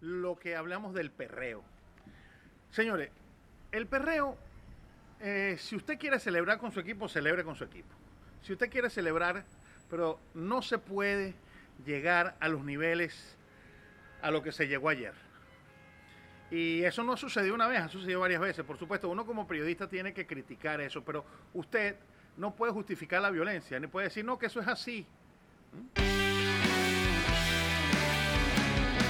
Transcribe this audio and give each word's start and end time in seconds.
lo 0.00 0.38
que 0.38 0.56
hablamos 0.56 0.94
del 0.94 1.10
perreo. 1.10 1.62
Señores, 2.70 3.10
el 3.72 3.86
perreo, 3.86 4.36
eh, 5.20 5.56
si 5.58 5.76
usted 5.76 5.98
quiere 5.98 6.20
celebrar 6.20 6.58
con 6.58 6.72
su 6.72 6.80
equipo, 6.80 7.08
celebre 7.08 7.44
con 7.44 7.56
su 7.56 7.64
equipo. 7.64 7.94
Si 8.42 8.52
usted 8.52 8.70
quiere 8.70 8.90
celebrar, 8.90 9.44
pero 9.90 10.20
no 10.34 10.62
se 10.62 10.78
puede 10.78 11.34
llegar 11.84 12.36
a 12.40 12.48
los 12.48 12.64
niveles 12.64 13.36
a 14.22 14.30
lo 14.30 14.42
que 14.42 14.52
se 14.52 14.68
llegó 14.68 14.88
ayer. 14.88 15.14
Y 16.50 16.82
eso 16.82 17.02
no 17.02 17.16
sucedió 17.16 17.54
una 17.54 17.68
vez, 17.68 17.80
ha 17.80 17.88
sucedido 17.88 18.20
varias 18.20 18.40
veces. 18.40 18.64
Por 18.64 18.78
supuesto, 18.78 19.08
uno 19.08 19.26
como 19.26 19.46
periodista 19.46 19.88
tiene 19.88 20.14
que 20.14 20.26
criticar 20.26 20.80
eso, 20.80 21.04
pero 21.04 21.24
usted 21.52 21.96
no 22.36 22.54
puede 22.54 22.72
justificar 22.72 23.20
la 23.20 23.30
violencia, 23.30 23.78
ni 23.78 23.86
puede 23.86 24.08
decir, 24.08 24.24
no, 24.24 24.38
que 24.38 24.46
eso 24.46 24.60
es 24.60 24.68
así. 24.68 25.06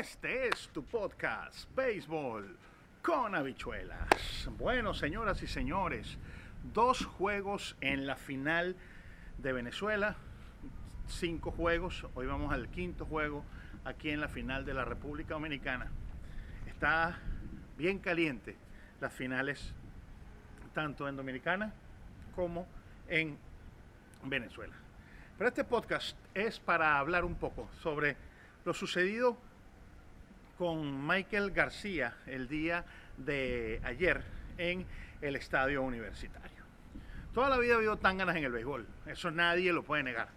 Este 0.00 0.48
es 0.48 0.70
tu 0.70 0.82
podcast, 0.82 1.68
Béisbol 1.76 2.56
con 3.02 3.34
habichuelas. 3.34 4.48
Bueno, 4.56 4.94
señoras 4.94 5.42
y 5.42 5.46
señores, 5.46 6.16
dos 6.72 7.04
juegos 7.04 7.76
en 7.82 8.06
la 8.06 8.16
final 8.16 8.76
de 9.36 9.52
Venezuela, 9.52 10.16
cinco 11.06 11.50
juegos, 11.50 12.06
hoy 12.14 12.26
vamos 12.26 12.50
al 12.50 12.70
quinto 12.70 13.04
juego 13.04 13.44
aquí 13.84 14.08
en 14.08 14.22
la 14.22 14.28
final 14.28 14.64
de 14.64 14.72
la 14.72 14.86
República 14.86 15.34
Dominicana. 15.34 15.90
Está 16.66 17.18
bien 17.76 17.98
caliente 17.98 18.56
las 19.02 19.12
finales, 19.12 19.74
tanto 20.72 21.08
en 21.08 21.16
Dominicana 21.16 21.74
como 22.34 22.66
en 23.06 23.36
Venezuela. 24.24 24.74
Pero 25.36 25.48
este 25.48 25.64
podcast 25.64 26.16
es 26.32 26.58
para 26.58 26.98
hablar 26.98 27.26
un 27.26 27.34
poco 27.34 27.68
sobre 27.82 28.16
lo 28.64 28.72
sucedido 28.72 29.49
con 30.60 31.06
Michael 31.06 31.52
García 31.52 32.12
el 32.26 32.46
día 32.46 32.84
de 33.16 33.80
ayer 33.82 34.20
en 34.58 34.84
el 35.22 35.36
estadio 35.36 35.80
universitario. 35.80 36.62
Toda 37.32 37.48
la 37.48 37.56
vida 37.56 37.72
ha 37.72 37.76
habido 37.78 37.96
tánganas 37.96 38.36
en 38.36 38.44
el 38.44 38.52
béisbol, 38.52 38.86
eso 39.06 39.30
nadie 39.30 39.72
lo 39.72 39.82
puede 39.82 40.02
negar. 40.02 40.28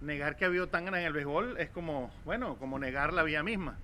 Negar 0.00 0.36
que 0.36 0.44
ha 0.44 0.46
habido 0.46 0.68
tánganas 0.68 1.00
en 1.00 1.06
el 1.06 1.12
béisbol 1.12 1.56
es 1.58 1.68
como, 1.70 2.14
bueno, 2.24 2.56
como 2.58 2.78
negar 2.78 3.12
la 3.12 3.24
vida 3.24 3.42
misma. 3.42 3.76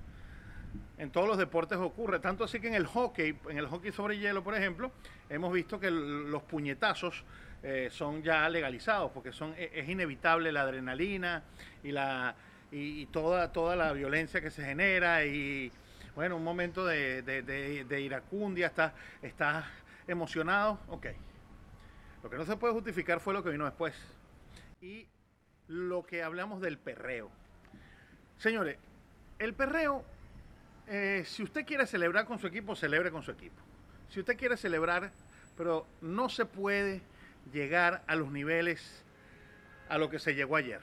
En 0.98 1.10
todos 1.10 1.26
los 1.26 1.36
deportes 1.36 1.78
ocurre, 1.78 2.20
tanto 2.20 2.44
así 2.44 2.60
que 2.60 2.68
en 2.68 2.74
el 2.74 2.86
hockey, 2.86 3.36
en 3.48 3.58
el 3.58 3.66
hockey 3.66 3.90
sobre 3.90 4.18
hielo, 4.18 4.44
por 4.44 4.54
ejemplo, 4.54 4.92
hemos 5.28 5.52
visto 5.52 5.80
que 5.80 5.90
los 5.90 6.44
puñetazos 6.44 7.24
eh, 7.64 7.88
son 7.90 8.22
ya 8.22 8.48
legalizados, 8.48 9.10
porque 9.10 9.32
son, 9.32 9.52
e, 9.56 9.68
es 9.74 9.88
inevitable 9.88 10.52
la 10.52 10.60
adrenalina 10.60 11.42
y 11.82 11.90
la, 11.90 12.36
y, 12.72 13.06
toda, 13.06 13.52
toda 13.52 13.76
la 13.76 13.92
violencia 13.92 14.40
que 14.40 14.50
se 14.50 14.64
genera 14.64 15.24
y 15.24 15.72
bueno, 16.14 16.36
un 16.36 16.44
momento 16.44 16.84
de, 16.84 18.00
iracundia, 18.00 18.66
está, 18.66 18.94
está 19.22 19.70
emocionado, 20.06 20.78
ok. 20.88 21.06
Lo 22.22 22.30
que 22.30 22.36
no 22.36 22.44
se 22.44 22.56
puede 22.56 22.74
justificar 22.74 23.20
fue 23.20 23.32
lo 23.32 23.42
que 23.42 23.50
vino 23.50 23.64
después. 23.64 23.94
Y 24.80 25.06
lo 25.68 26.04
que 26.04 26.22
hablamos 26.22 26.60
del 26.60 26.78
perreo. 26.78 27.30
Señores, 28.36 28.76
el 29.38 29.54
perreo, 29.54 30.04
eh, 30.86 31.22
si 31.26 31.42
usted 31.42 31.64
quiere 31.64 31.86
celebrar 31.86 32.26
con 32.26 32.38
su 32.38 32.46
equipo, 32.46 32.76
celebre 32.76 33.10
con 33.10 33.22
su 33.22 33.30
equipo. 33.30 33.62
Si 34.10 34.20
usted 34.20 34.36
quiere 34.36 34.56
celebrar, 34.56 35.12
pero 35.56 35.86
no 36.00 36.28
se 36.28 36.44
puede 36.44 37.00
llegar 37.52 38.02
a 38.06 38.16
los 38.16 38.30
niveles 38.30 39.04
a 39.88 39.96
lo 39.98 40.10
que 40.10 40.18
se 40.18 40.34
llegó 40.34 40.56
ayer. 40.56 40.80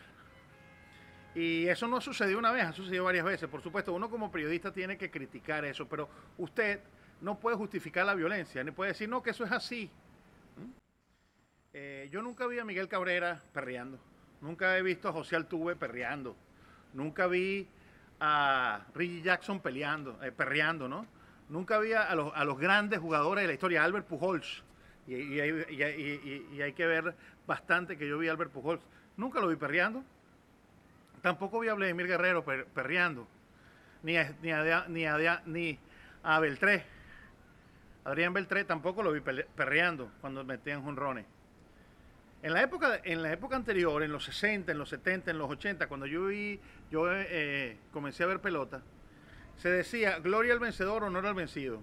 Y 1.38 1.68
eso 1.68 1.88
no 1.88 2.02
sucedió 2.02 2.40
una 2.40 2.52
vez, 2.52 2.66
ha 2.66 2.74
sucedido 2.74 3.04
varias 3.04 3.24
veces. 3.24 3.48
Por 3.48 3.62
supuesto, 3.62 3.94
uno 3.94 4.10
como 4.10 4.32
periodista 4.32 4.74
tiene 4.74 4.98
que 4.98 5.12
criticar 5.12 5.64
eso, 5.66 5.88
pero 5.88 6.10
usted 6.40 6.80
no 7.22 7.38
puede 7.38 7.56
justificar 7.56 8.08
la 8.08 8.16
violencia, 8.16 8.64
ni 8.64 8.72
puede 8.72 8.94
decir, 8.94 9.08
no, 9.08 9.22
que 9.22 9.30
eso 9.30 9.44
es 9.44 9.52
así. 9.52 9.88
¿Mm? 10.56 10.72
Eh, 11.74 12.10
yo 12.12 12.24
nunca 12.24 12.48
vi 12.48 12.58
a 12.58 12.66
Miguel 12.66 12.88
Cabrera 12.88 13.40
perreando, 13.54 14.00
nunca 14.42 14.80
he 14.80 14.82
visto 14.82 15.10
a 15.10 15.12
José 15.12 15.36
Altuve 15.36 15.76
perreando, 15.76 16.36
nunca 16.94 17.28
vi 17.28 17.68
a 18.20 18.88
Reggie 18.96 19.22
Jackson 19.22 19.60
peleando, 19.60 20.18
eh, 20.24 20.32
perreando, 20.32 20.88
¿no? 20.88 21.06
Nunca 21.50 21.78
vi 21.78 21.94
a 21.94 22.16
los, 22.16 22.36
a 22.36 22.44
los, 22.46 22.58
grandes 22.58 22.98
jugadores 22.98 23.44
de 23.44 23.48
la 23.48 23.54
historia, 23.54 23.84
Albert 23.84 24.08
Pujols, 24.08 24.64
y, 25.06 25.14
y, 25.14 26.48
y, 26.52 26.62
hay 26.64 26.74
que 26.74 26.88
ver 26.88 27.16
bastante 27.46 27.96
que 27.96 28.08
yo 28.08 28.18
vi 28.18 28.28
a 28.28 28.32
Albert 28.32 28.52
Pujols, 28.52 28.82
nunca 29.18 29.40
lo 29.40 29.50
vi 29.50 29.56
perreando. 29.56 30.04
Tampoco 31.28 31.60
vi 31.60 31.68
a 31.68 31.74
Vladimir 31.74 32.08
Guerrero 32.08 32.46
perreando, 32.46 33.28
ni 34.02 34.16
a, 34.16 34.34
ni, 34.88 35.04
ni, 35.46 35.80
Beltré. 36.24 36.86
Adrián 38.06 38.32
Beltré 38.32 38.64
tampoco 38.64 39.04
lo 39.04 39.12
vi 39.12 39.20
perreando 39.20 40.10
cuando 40.22 40.46
metían 40.46 40.84
jonrones. 40.84 41.26
En 42.44 42.54
la, 42.54 42.64
época, 42.64 43.02
en 43.04 43.22
la 43.22 43.34
época 43.34 43.58
anterior, 43.58 44.02
en 44.04 44.14
los 44.14 44.24
60, 44.24 44.72
en 44.72 44.78
los 44.78 44.88
70, 44.88 45.32
en 45.32 45.38
los 45.38 45.52
80, 45.52 45.88
cuando 45.88 46.06
yo, 46.06 46.28
vi, 46.28 46.62
yo 46.90 47.12
eh, 47.12 47.78
comencé 47.92 48.24
a 48.24 48.28
ver 48.28 48.40
pelota, 48.40 48.82
se 49.58 49.70
decía 49.70 50.20
gloria 50.20 50.54
al 50.54 50.60
vencedor, 50.60 51.04
honor 51.04 51.26
al 51.26 51.34
vencido. 51.34 51.82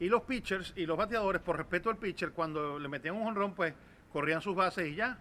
Y 0.00 0.08
los 0.08 0.22
pitchers 0.22 0.72
y 0.74 0.86
los 0.86 0.96
bateadores, 0.96 1.42
por 1.42 1.58
respeto 1.58 1.90
al 1.90 1.98
pitcher, 1.98 2.30
cuando 2.30 2.78
le 2.78 2.88
metían 2.88 3.14
un 3.14 3.24
jonrón, 3.24 3.54
pues 3.54 3.74
corrían 4.10 4.40
sus 4.40 4.56
bases 4.56 4.88
y 4.88 4.94
ya. 4.94 5.18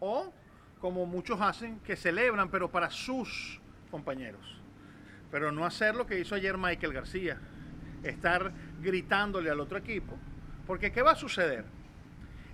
O 0.00 0.32
como 0.80 1.06
muchos 1.06 1.40
hacen, 1.40 1.80
que 1.80 1.96
celebran, 1.96 2.50
pero 2.50 2.70
para 2.70 2.90
sus 2.90 3.60
compañeros. 3.90 4.60
Pero 5.30 5.50
no 5.52 5.64
hacer 5.64 5.94
lo 5.94 6.06
que 6.06 6.18
hizo 6.18 6.34
ayer 6.34 6.58
Michael 6.58 6.92
García, 6.92 7.38
estar 8.02 8.52
gritándole 8.80 9.50
al 9.50 9.60
otro 9.60 9.78
equipo. 9.78 10.16
Porque 10.66 10.92
¿qué 10.92 11.02
va 11.02 11.12
a 11.12 11.16
suceder? 11.16 11.64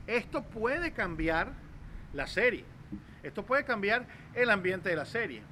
Esto 0.07 0.43
puede 0.43 0.93
cambiar 0.93 1.53
la 2.13 2.27
serie. 2.27 2.65
Esto 3.23 3.45
puede 3.45 3.65
cambiar 3.65 4.07
el 4.35 4.51
ambiente 4.51 4.89
de 4.89 4.97
la 4.97 5.05
serie. 5.05 5.43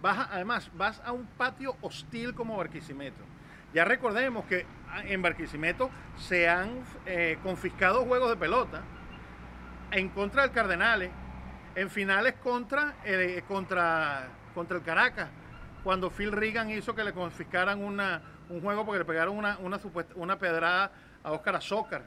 Vas 0.00 0.28
además, 0.30 0.70
vas 0.74 1.00
a 1.04 1.12
un 1.12 1.26
patio 1.26 1.76
hostil 1.80 2.34
como 2.34 2.56
Barquisimeto. 2.56 3.24
Ya 3.74 3.84
recordemos 3.84 4.46
que 4.46 4.64
en 5.04 5.20
Barquisimeto 5.20 5.90
se 6.16 6.48
han 6.48 6.82
eh, 7.04 7.38
confiscado 7.42 8.04
juegos 8.04 8.30
de 8.30 8.36
pelota 8.36 8.82
en 9.90 10.08
contra 10.08 10.42
del 10.42 10.52
Cardenales, 10.52 11.10
en 11.78 11.90
finales 11.90 12.34
contra, 12.42 12.96
eh, 13.04 13.44
contra, 13.46 14.28
contra 14.52 14.78
el 14.78 14.82
Caracas, 14.82 15.28
cuando 15.84 16.10
Phil 16.10 16.32
Reagan 16.32 16.68
hizo 16.70 16.92
que 16.92 17.04
le 17.04 17.12
confiscaran 17.12 17.80
una, 17.80 18.20
un 18.48 18.60
juego 18.60 18.84
porque 18.84 18.98
le 18.98 19.04
pegaron 19.04 19.36
una, 19.36 19.56
una, 19.58 19.78
una 20.16 20.38
pedrada 20.40 20.90
a 21.22 21.30
Oscar 21.30 21.54
Azócar, 21.54 22.02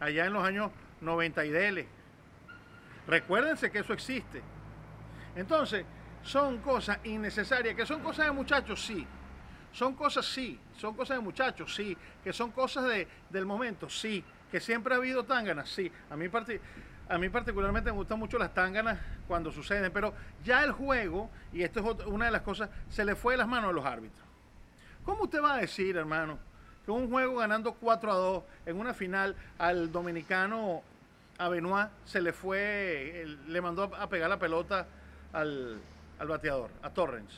allá 0.00 0.26
en 0.26 0.34
los 0.34 0.44
años 0.44 0.70
90 1.00 1.44
y 1.46 1.48
dele. 1.48 1.88
Recuérdense 3.06 3.70
que 3.70 3.78
eso 3.78 3.94
existe. 3.94 4.42
Entonces, 5.34 5.86
son 6.22 6.58
cosas 6.58 6.98
innecesarias, 7.04 7.74
que 7.74 7.86
son 7.86 8.02
cosas 8.02 8.26
de 8.26 8.32
muchachos, 8.32 8.84
sí. 8.84 9.06
Son 9.72 9.94
cosas, 9.94 10.26
sí. 10.26 10.60
Son 10.76 10.94
cosas 10.94 11.16
de 11.16 11.22
muchachos, 11.22 11.74
sí. 11.74 11.96
Que 12.22 12.34
son 12.34 12.50
cosas 12.50 12.84
de, 12.84 13.08
del 13.30 13.46
momento, 13.46 13.88
sí. 13.88 14.22
Que 14.50 14.60
siempre 14.60 14.92
ha 14.92 14.98
habido 14.98 15.24
tanganas, 15.24 15.70
sí. 15.70 15.90
A 16.10 16.16
mí, 16.16 16.28
a 17.10 17.18
mí 17.18 17.28
particularmente 17.28 17.90
me 17.90 17.96
gustan 17.96 18.20
mucho 18.20 18.38
las 18.38 18.54
tanganas 18.54 18.96
cuando 19.26 19.50
suceden, 19.50 19.92
pero 19.92 20.14
ya 20.44 20.62
el 20.62 20.70
juego, 20.70 21.28
y 21.52 21.64
esto 21.64 21.80
es 21.80 22.06
una 22.06 22.26
de 22.26 22.30
las 22.30 22.42
cosas, 22.42 22.70
se 22.88 23.04
le 23.04 23.16
fue 23.16 23.34
de 23.34 23.38
las 23.38 23.48
manos 23.48 23.70
a 23.70 23.72
los 23.72 23.84
árbitros. 23.84 24.24
¿Cómo 25.04 25.24
usted 25.24 25.42
va 25.42 25.54
a 25.54 25.56
decir, 25.56 25.96
hermano, 25.96 26.38
que 26.84 26.92
un 26.92 27.10
juego 27.10 27.38
ganando 27.38 27.74
4 27.74 28.12
a 28.12 28.14
2 28.14 28.44
en 28.66 28.78
una 28.78 28.94
final 28.94 29.34
al 29.58 29.90
dominicano 29.90 30.82
a 31.36 31.90
se 32.04 32.20
le 32.20 32.32
fue, 32.32 33.26
le 33.48 33.60
mandó 33.60 33.84
a 33.96 34.08
pegar 34.08 34.30
la 34.30 34.38
pelota 34.38 34.86
al, 35.32 35.80
al 36.16 36.28
bateador, 36.28 36.70
a 36.80 36.90
Torrens? 36.90 37.32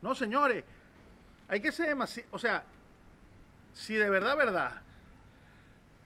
No, 0.00 0.14
señores, 0.14 0.64
hay 1.46 1.60
que 1.60 1.72
ser 1.72 1.88
demasiado, 1.88 2.26
o 2.32 2.38
sea, 2.38 2.64
si 3.74 3.96
de 3.96 4.08
verdad, 4.08 4.34
verdad, 4.34 4.80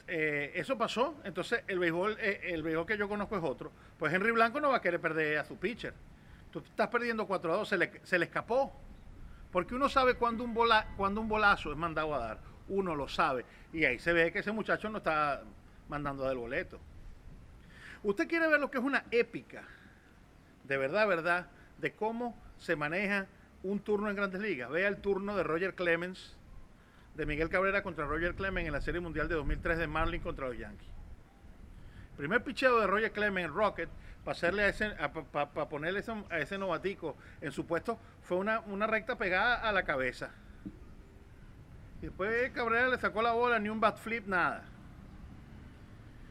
eh, 0.07 0.53
eso 0.55 0.77
pasó, 0.77 1.17
entonces 1.25 1.63
el 1.67 1.79
béisbol, 1.79 2.17
eh, 2.21 2.41
el 2.45 2.63
béisbol 2.63 2.87
que 2.87 2.97
yo 2.99 3.09
conozco 3.09 3.37
es 3.37 3.45
otro. 3.45 3.73
Pues 3.99 4.13
Henry 4.13 4.33
Blanco 4.33 4.61
no 4.61 4.71
va 4.71 4.77
a 4.77 4.81
querer 4.81 5.01
perder 5.01 5.39
a 5.39 5.45
su 5.45 5.57
pitcher. 5.57 5.95
Tú 6.51 6.61
estás 6.61 6.89
perdiendo 6.89 7.27
4 7.27 7.53
a 7.53 7.57
2, 7.57 7.69
se 7.69 7.79
le, 7.79 8.01
se 8.05 8.19
le 8.19 8.27
escapó. 8.27 8.73
Porque 9.51 9.75
uno 9.75 9.89
sabe 9.89 10.15
cuando 10.15 10.45
un, 10.45 10.53
bola, 10.53 10.89
cuando 10.97 11.21
un 11.21 11.29
bolazo 11.29 11.71
es 11.71 11.77
mandado 11.77 12.15
a 12.15 12.19
dar. 12.19 12.41
Uno 12.69 12.95
lo 12.95 13.09
sabe. 13.09 13.45
Y 13.73 13.85
ahí 13.85 13.99
se 13.99 14.13
ve 14.13 14.33
que 14.33 14.41
ese 14.41 14.53
muchacho 14.53 14.89
no 14.91 14.99
está 14.99 15.43
mandando 15.89 16.27
del 16.29 16.39
boleto. 16.39 16.79
Usted 18.03 18.29
quiere 18.29 18.49
ver 18.49 18.61
lo 18.61 18.71
que 18.71 18.79
es 18.79 18.85
una 18.85 19.05
épica, 19.11 19.63
de 20.65 20.77
verdad, 20.77 21.09
verdad, 21.09 21.47
de 21.79 21.95
cómo 21.95 22.37
se 22.59 22.77
maneja 22.77 23.27
un 23.63 23.81
turno 23.81 24.11
en 24.11 24.17
grandes 24.17 24.41
ligas. 24.41 24.71
Vea 24.71 24.89
el 24.89 24.99
turno 24.99 25.37
de 25.37 25.43
Roger 25.43 25.75
Clemens, 25.75 26.37
de 27.15 27.27
Miguel 27.27 27.49
Cabrera 27.49 27.83
contra 27.83 28.07
Roger 28.07 28.35
Clemens 28.35 28.67
en 28.67 28.73
la 28.73 28.81
Serie 28.81 29.01
Mundial 29.01 29.29
de 29.29 29.35
2003 29.37 29.79
de 29.79 29.87
Marlin 29.87 30.21
contra 30.21 30.49
los 30.49 30.59
Yankees. 30.59 30.89
Primer 32.17 32.43
picheo 32.43 32.81
de 32.81 32.87
Roger 32.87 33.13
Clemens 33.13 33.49
en 33.49 33.55
Rocket 33.55 33.89
para 34.25 34.39
a 34.39 34.69
ese, 34.69 34.91
para 35.33 35.69
ponerle 35.69 36.03
a 36.31 36.39
ese 36.39 36.57
novatico 36.57 37.17
en 37.41 37.53
su 37.53 37.67
puesto 37.67 37.99
fue 38.23 38.39
una, 38.39 38.87
recta 38.87 39.17
pegada 39.17 39.57
a 39.57 39.73
la 39.73 39.83
cabeza. 39.83 40.31
Y 42.01 42.07
después 42.07 42.51
Cabrera 42.53 42.89
le 42.89 42.99
sacó 42.99 43.23
la 43.23 43.33
bola, 43.33 43.59
ni 43.59 43.69
un 43.69 43.81
bat 43.81 43.99
flip, 43.99 44.27
nada. 44.27 44.65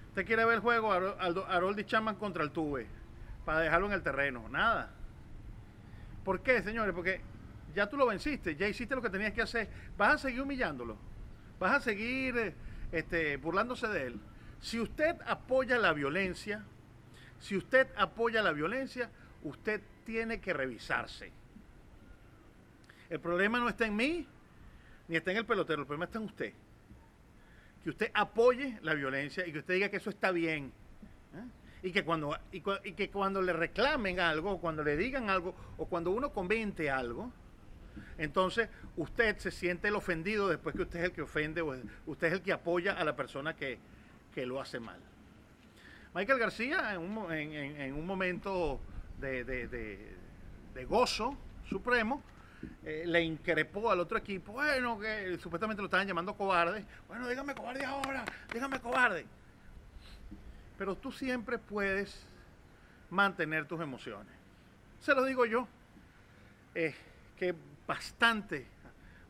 Usted 0.09 0.25
quiere 0.25 0.45
ver 0.45 0.56
el 0.56 0.59
juego, 0.59 0.91
Haroldi 0.91 1.85
Chapman 1.85 2.15
contra 2.15 2.44
el 2.44 2.51
Tuve, 2.51 2.88
para 3.45 3.59
dejarlo 3.59 3.88
en 3.88 3.94
el 3.94 4.03
terreno. 4.03 4.47
Nada. 4.50 4.91
¿Por 6.24 6.41
qué, 6.41 6.62
señores? 6.62 6.94
Porque 6.94 7.21
ya 7.73 7.89
tú 7.89 7.97
lo 7.97 8.05
venciste, 8.05 8.55
ya 8.55 8.67
hiciste 8.67 8.95
lo 8.95 9.01
que 9.01 9.09
tenías 9.09 9.33
que 9.33 9.41
hacer. 9.41 9.67
Vas 9.97 10.15
a 10.15 10.17
seguir 10.17 10.41
humillándolo. 10.41 10.97
Vas 11.59 11.75
a 11.77 11.79
seguir 11.81 12.53
este, 12.91 13.37
burlándose 13.37 13.87
de 13.87 14.07
él. 14.07 14.19
Si 14.61 14.79
usted 14.79 15.17
apoya 15.25 15.77
la 15.77 15.93
violencia, 15.93 16.63
si 17.39 17.57
usted 17.57 17.87
apoya 17.97 18.41
la 18.41 18.53
violencia, 18.53 19.09
usted 19.43 19.81
tiene 20.05 20.39
que 20.39 20.53
revisarse. 20.53 21.31
El 23.09 23.19
problema 23.19 23.59
no 23.59 23.69
está 23.69 23.85
en 23.85 23.95
mí, 23.95 24.25
ni 25.07 25.15
está 25.17 25.31
en 25.31 25.37
el 25.37 25.45
pelotero, 25.45 25.81
el 25.81 25.85
problema 25.85 26.05
está 26.05 26.19
en 26.19 26.25
usted. 26.25 26.53
Que 27.83 27.89
usted 27.89 28.11
apoye 28.13 28.79
la 28.81 28.93
violencia 28.93 29.45
y 29.45 29.51
que 29.51 29.59
usted 29.59 29.73
diga 29.73 29.89
que 29.89 29.97
eso 29.97 30.09
está 30.09 30.31
bien. 30.31 30.71
¿eh? 31.35 31.87
Y, 31.87 31.91
que 31.91 32.05
cuando, 32.05 32.37
y, 32.51 32.61
que 32.61 33.09
cuando 33.09 33.41
le 33.41 33.51
reclamen 33.51 34.21
algo, 34.21 34.59
cuando 34.59 34.83
le 34.83 34.95
digan 34.95 35.29
algo, 35.29 35.53
o 35.77 35.85
cuando 35.85 36.11
uno 36.11 36.31
comente 36.31 36.89
algo, 36.89 37.31
entonces 38.18 38.69
usted 38.98 39.38
se 39.38 39.51
siente 39.51 39.88
el 39.88 39.95
ofendido 39.95 40.48
después 40.48 40.75
que 40.75 40.84
usted 40.84 41.00
es 41.00 41.06
el 41.06 41.12
que 41.12 41.22
ofende 41.22 41.62
o 41.62 41.75
usted 42.06 42.28
es 42.28 42.34
el 42.34 42.42
que 42.42 42.54
apoya 42.54 42.94
a 42.94 43.04
la 43.04 43.16
persona 43.16 43.56
que, 43.56 43.80
lo 44.36 44.60
hace 44.60 44.80
mal. 44.80 45.00
Michael 46.16 46.40
García, 46.40 46.94
en 46.94 47.01
un, 47.01 48.06
momento 48.06 48.80
de 49.19 50.86
gozo 50.88 51.38
supremo, 51.69 52.24
eh, 52.84 53.04
le 53.06 53.22
increpó 53.22 53.92
al 53.92 54.00
otro 54.00 54.18
equipo, 54.18 54.54
bueno, 54.54 55.00
que 55.00 55.38
supuestamente 55.40 55.81
lo 55.81 55.88
estaban 55.88 56.07
llamando 56.07 56.34
cobarde, 56.36 56.86
bueno, 57.07 57.28
dígame 57.28 57.56
cobarde 57.56 57.86
ahora, 57.86 58.25
dígame 58.54 58.80
cobarde. 58.80 59.25
Pero 60.78 60.95
tú 60.95 61.12
siempre 61.12 61.57
puedes 61.57 62.25
mantener 63.10 63.66
tus 63.66 63.81
emociones. 63.81 64.34
Se 65.00 65.13
lo 65.13 65.24
digo 65.24 65.45
yo, 65.45 65.68
que 66.74 67.56
bastante, 67.88 68.65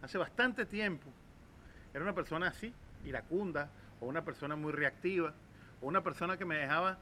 hace 0.02 0.18
bastante 0.18 0.66
tiempo, 0.66 1.08
era 1.94 2.04
una 2.04 2.14
persona 2.14 2.48
así, 2.48 2.74
iracunda, 3.06 3.70
o 4.00 4.06
una 4.06 4.24
persona 4.24 4.56
muy 4.56 4.72
reactiva, 4.72 5.34
o 5.82 5.88
una 5.88 6.02
persona 6.02 6.38
que 6.38 6.46
me 6.46 6.56
dejaba 6.56 6.98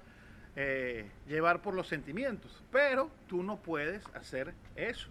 eh, 0.55 1.09
llevar 1.27 1.61
por 1.61 1.73
los 1.73 1.87
sentimientos. 1.87 2.63
Pero 2.71 3.09
tú 3.27 3.43
no 3.43 3.57
puedes 3.57 4.05
hacer 4.13 4.53
eso. 4.75 5.09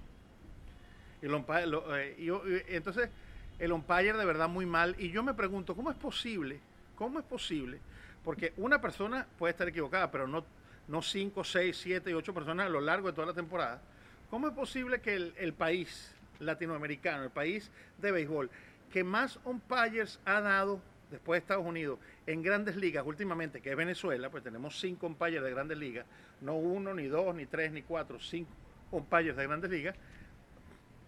Y, 1.23 1.27
eh, 1.27 2.65
entonces 2.69 3.11
el 3.59 3.73
umpire 3.73 4.15
de 4.15 4.25
verdad 4.25 4.49
muy 4.49 4.67
mal. 4.67 4.95
Y 4.99 5.11
yo 5.11 5.23
me 5.23 5.35
pregunto, 5.35 5.75
¿cómo 5.75 5.91
es 5.91 5.97
posible? 5.97 6.61
¿Cómo 6.97 7.19
es 7.19 7.25
posible? 7.25 7.79
Porque 8.25 8.53
una 8.57 8.81
persona 8.81 9.27
puede 9.39 9.53
estar 9.53 9.69
equivocada, 9.69 10.11
pero 10.11 10.27
no, 10.27 10.45
no 10.89 11.03
cinco, 11.03 11.45
seis, 11.45 11.79
siete 11.79 12.11
y 12.11 12.15
ocho 12.15 12.35
personas 12.35 12.67
a 12.67 12.71
lo 12.71 12.81
largo 12.81 13.09
de 13.09 13.15
toda 13.15 13.29
la 13.29 13.35
temporada. 13.35 13.81
¿Cómo 14.29 14.49
es 14.49 14.55
posible 14.55 15.01
que 15.01 15.15
el 15.15 15.53
país 15.55 16.15
latinoamericano, 16.41 17.25
el 17.25 17.31
país 17.31 17.71
de 17.99 18.13
béisbol, 18.13 18.51
que 18.91 19.05
más 19.05 19.39
umpires 19.45 20.21
ha 20.25 20.41
dado 20.41 20.81
después 21.11 21.39
de 21.39 21.43
Estados 21.43 21.67
Unidos 21.67 21.99
en 22.27 22.43
grandes 22.43 22.77
ligas 22.77 23.05
últimamente, 23.07 23.61
que 23.61 23.71
es 23.71 23.77
Venezuela, 23.77 24.31
pues 24.31 24.43
tenemos 24.43 24.79
cinco 24.79 25.07
umpires 25.07 25.43
de 25.43 25.51
grandes 25.51 25.79
ligas, 25.79 26.07
no 26.41 26.57
uno, 26.57 26.95
ni 26.95 27.07
dos, 27.07 27.35
ni 27.35 27.47
tres, 27.47 27.73
ni 27.73 27.83
cuatro, 27.83 28.19
cinco 28.21 28.51
umpires 28.91 29.37
de 29.37 29.47
grandes 29.47 29.71
ligas, 29.71 29.97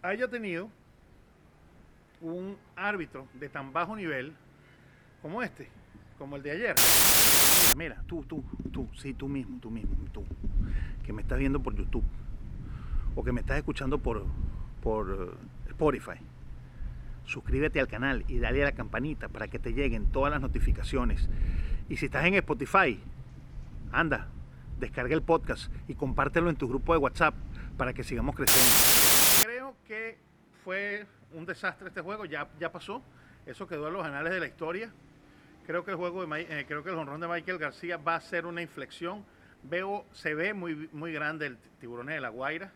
haya 0.03 0.29
tenido 0.29 0.69
un 2.21 2.57
árbitro 2.77 3.29
de 3.35 3.49
tan 3.49 3.73
bajo 3.73 3.97
nivel 3.97 4.33
como 5.21 5.43
este, 5.43 5.69
como 6.19 6.37
el 6.37 6.43
de 6.43 6.51
ayer. 6.53 6.75
Mira, 7.77 8.03
tú, 8.07 8.25
tú, 8.25 8.45
tú, 8.73 8.89
sí, 8.97 9.15
tú 9.15 9.29
mismo, 9.29 9.59
tú 9.61 9.71
mismo, 9.71 9.95
tú, 10.13 10.25
que 11.05 11.13
me 11.13 11.23
estás 11.23 11.39
viendo 11.39 11.61
por 11.63 11.75
YouTube 11.75 12.05
o 13.15 13.23
que 13.23 13.33
me 13.33 13.41
estás 13.41 13.59
escuchando 13.59 13.99
por, 13.99 14.25
por 14.83 15.11
eh, 15.11 15.71
Spotify. 15.71 16.19
Suscríbete 17.25 17.81
al 17.81 17.89
canal 17.89 18.25
y 18.29 18.39
dale 18.39 18.63
a 18.63 18.67
la 18.67 18.73
campanita 18.73 19.29
para 19.29 19.49
que 19.49 19.59
te 19.59 19.73
lleguen 19.73 20.11
todas 20.11 20.31
las 20.33 20.41
notificaciones. 20.41 21.29
Y 21.89 21.97
si 21.97 22.07
estás 22.07 22.25
en 22.27 22.35
Spotify, 22.35 23.01
anda, 23.93 24.29
descarga 24.79 25.15
el 25.15 25.23
podcast 25.23 25.73
y 25.89 25.95
compártelo 25.95 26.51
en 26.51 26.57
tu 26.57 26.69
grupo 26.69 26.93
de 26.93 26.99
WhatsApp 26.99 27.35
para 27.77 27.93
que 27.93 28.03
sigamos 28.03 28.35
creciendo 28.35 29.03
que 29.93 30.17
fue 30.65 31.07
un 31.33 31.45
desastre 31.45 31.89
este 31.89 32.01
juego, 32.01 32.25
ya, 32.25 32.49
ya 32.59 32.73
pasó, 32.73 33.03
eso 33.45 33.67
quedó 33.67 33.89
en 33.89 33.95
los 33.95 34.07
anales 34.07 34.33
de 34.33 34.41
la 34.41 34.47
historia. 34.47 34.91
Creo 35.67 35.85
que 35.85 35.93
el 35.93 35.99
juego 35.99 36.25
de 36.25 36.41
eh, 36.41 36.65
creo 36.67 36.83
que 36.83 36.89
el 36.89 36.97
honrón 36.97 37.21
de 37.21 37.29
Michael 37.29 37.59
García 37.59 37.99
va 37.99 38.17
a 38.17 38.21
ser 38.21 38.47
una 38.47 38.63
inflexión. 38.63 39.25
Veo, 39.63 40.07
se 40.13 40.35
ve 40.35 40.55
muy, 40.55 40.89
muy 40.93 41.13
grande 41.13 41.47
el 41.47 41.59
tiburón 41.79 42.07
de 42.07 42.21
la 42.21 42.31
Guaira. 42.31 42.73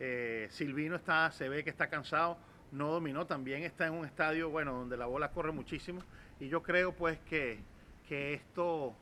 Eh, 0.00 0.48
Silvino 0.50 0.96
está, 0.96 1.30
se 1.32 1.48
ve 1.48 1.64
que 1.64 1.70
está 1.70 1.88
cansado, 1.88 2.38
no 2.72 2.92
dominó, 2.92 3.26
también 3.26 3.62
está 3.62 3.86
en 3.86 3.94
un 3.94 4.04
estadio, 4.04 4.50
bueno, 4.50 4.72
donde 4.72 4.96
la 4.96 5.06
bola 5.06 5.30
corre 5.30 5.52
muchísimo. 5.52 6.02
Y 6.40 6.48
yo 6.48 6.62
creo 6.62 6.92
pues 6.92 7.18
que, 7.28 7.58
que 8.08 8.34
esto, 8.34 8.94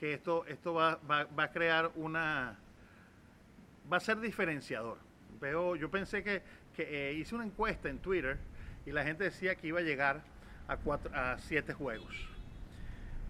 que 0.00 0.14
esto, 0.14 0.44
esto 0.46 0.74
va, 0.74 0.98
va, 1.08 1.24
va 1.24 1.44
a 1.44 1.50
crear 1.52 1.90
una, 1.94 2.58
va 3.90 3.96
a 3.98 4.00
ser 4.00 4.20
diferenciador 4.20 4.98
veo, 5.40 5.76
yo 5.76 5.90
pensé 5.90 6.22
que, 6.22 6.42
que 6.74 7.10
eh, 7.10 7.14
hice 7.14 7.34
una 7.34 7.44
encuesta 7.44 7.88
en 7.88 7.98
Twitter 7.98 8.38
y 8.84 8.92
la 8.92 9.04
gente 9.04 9.24
decía 9.24 9.54
que 9.54 9.68
iba 9.68 9.80
a 9.80 9.82
llegar 9.82 10.22
a, 10.68 10.76
cuatro, 10.76 11.10
a 11.14 11.38
siete 11.38 11.72
juegos. 11.72 12.14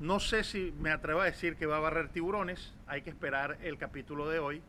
No 0.01 0.21
sé 0.21 0.45
si 0.45 0.75
me 0.79 0.91
atrevo 0.91 1.21
a 1.21 1.25
decir 1.25 1.57
que 1.57 1.67
va 1.67 1.79
a 1.79 1.81
barrer 1.81 2.09
tiburones, 2.09 2.75
hay 2.87 3.03
que 3.03 3.11
esperar 3.11 3.59
el 3.63 3.79
capítulo 3.79 4.29
de 4.29 4.39
hoy, 4.39 4.63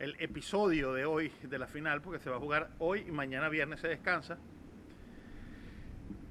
el 0.00 0.16
episodio 0.18 0.94
de 0.94 1.04
hoy 1.04 1.30
de 1.42 1.58
la 1.58 1.66
final, 1.66 2.00
porque 2.00 2.18
se 2.18 2.30
va 2.30 2.36
a 2.36 2.40
jugar 2.40 2.70
hoy 2.78 3.04
y 3.06 3.12
mañana 3.12 3.50
viernes 3.50 3.80
se 3.80 3.88
descansa. 3.88 4.38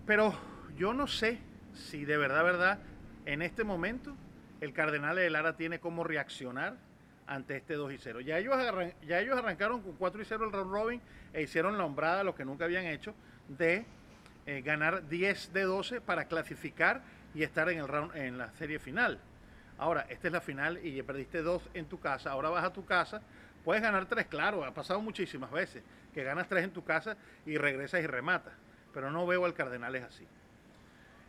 Pero 0.07 0.33
yo 0.75 0.91
no 0.91 1.05
sé 1.05 1.37
si 1.75 2.03
de 2.03 2.17
verdad, 2.17 2.43
verdad, 2.43 2.79
en 3.25 3.43
este 3.43 3.63
momento 3.63 4.17
el 4.59 4.73
Cardenal 4.73 5.15
de 5.15 5.29
Lara 5.29 5.55
tiene 5.55 5.79
cómo 5.79 6.03
reaccionar 6.03 6.77
ante 7.27 7.57
este 7.57 7.75
2 7.75 7.93
y 7.93 7.97
0. 7.99 8.21
Ya 8.21 8.39
ellos, 8.39 8.57
ya 9.07 9.19
ellos 9.19 9.37
arrancaron 9.37 9.83
con 9.83 9.93
4 9.93 10.19
y 10.19 10.25
0 10.25 10.45
el 10.45 10.51
round 10.51 10.71
robin 10.71 11.01
e 11.31 11.43
hicieron 11.43 11.77
la 11.77 11.85
hombrada, 11.85 12.23
lo 12.23 12.33
que 12.33 12.45
nunca 12.45 12.65
habían 12.65 12.85
hecho, 12.85 13.13
de 13.47 13.85
eh, 14.47 14.61
ganar 14.61 15.07
10 15.07 15.53
de 15.53 15.61
12 15.61 16.01
para 16.01 16.25
clasificar 16.25 17.03
y 17.35 17.43
estar 17.43 17.69
en, 17.69 17.77
el 17.77 17.87
round, 17.87 18.15
en 18.15 18.39
la 18.39 18.51
serie 18.53 18.79
final. 18.79 19.19
Ahora, 19.77 20.07
esta 20.09 20.27
es 20.27 20.33
la 20.33 20.41
final 20.41 20.83
y 20.83 21.01
perdiste 21.03 21.43
2 21.43 21.69
en 21.75 21.85
tu 21.85 21.99
casa, 21.99 22.31
ahora 22.31 22.49
vas 22.49 22.65
a 22.65 22.73
tu 22.73 22.83
casa, 22.83 23.21
puedes 23.63 23.81
ganar 23.81 24.05
3, 24.05 24.27
claro, 24.27 24.63
ha 24.63 24.73
pasado 24.73 25.01
muchísimas 25.01 25.51
veces, 25.51 25.83
que 26.13 26.23
ganas 26.23 26.47
3 26.47 26.65
en 26.65 26.71
tu 26.71 26.83
casa 26.83 27.17
y 27.45 27.57
regresas 27.57 28.03
y 28.03 28.07
rematas, 28.07 28.53
pero 28.93 29.11
no 29.11 29.25
veo 29.25 29.45
al 29.45 29.53
Cardenales 29.53 30.03
así. 30.03 30.25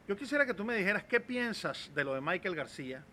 Yo 0.09 0.17
quisiera 0.17 0.45
que 0.45 0.55
tú 0.55 0.65
me 0.65 0.75
dijeras 0.75 1.05
qué 1.05 1.21
piensas 1.21 1.91
de 1.95 2.05
lo 2.05 2.15
de 2.15 2.21
Michael 2.21 2.57
García, 2.57 3.05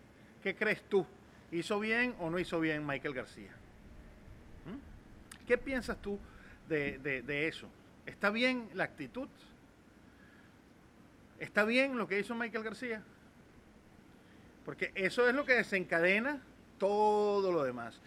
qué 0.42 0.56
crees 0.56 0.82
tú 0.88 1.06
¿Hizo 1.50 1.80
bien 1.80 2.14
o 2.18 2.28
no 2.30 2.38
hizo 2.38 2.60
bien 2.60 2.86
Michael 2.86 3.14
García? 3.14 3.50
¿Mm? 4.66 5.46
¿Qué 5.46 5.56
piensas 5.56 6.00
tú 6.00 6.18
de, 6.68 7.48
eso? 7.48 7.68
¿Está 8.04 8.30
bien 8.30 8.68
la 8.74 8.84
actitud? 8.84 9.28
¿Está 11.38 11.64
bien 11.64 11.96
lo 11.96 12.06
que 12.06 12.18
hizo 12.18 12.34
Michael 12.34 12.64
García? 12.64 13.02
Porque 14.64 14.92
eso 14.94 15.26
es 15.26 15.34
lo 15.34 15.46
que 15.46 15.54
desencadena 15.54 16.42
todo 16.78 17.50
lo 17.50 17.64
demás. 17.64 17.98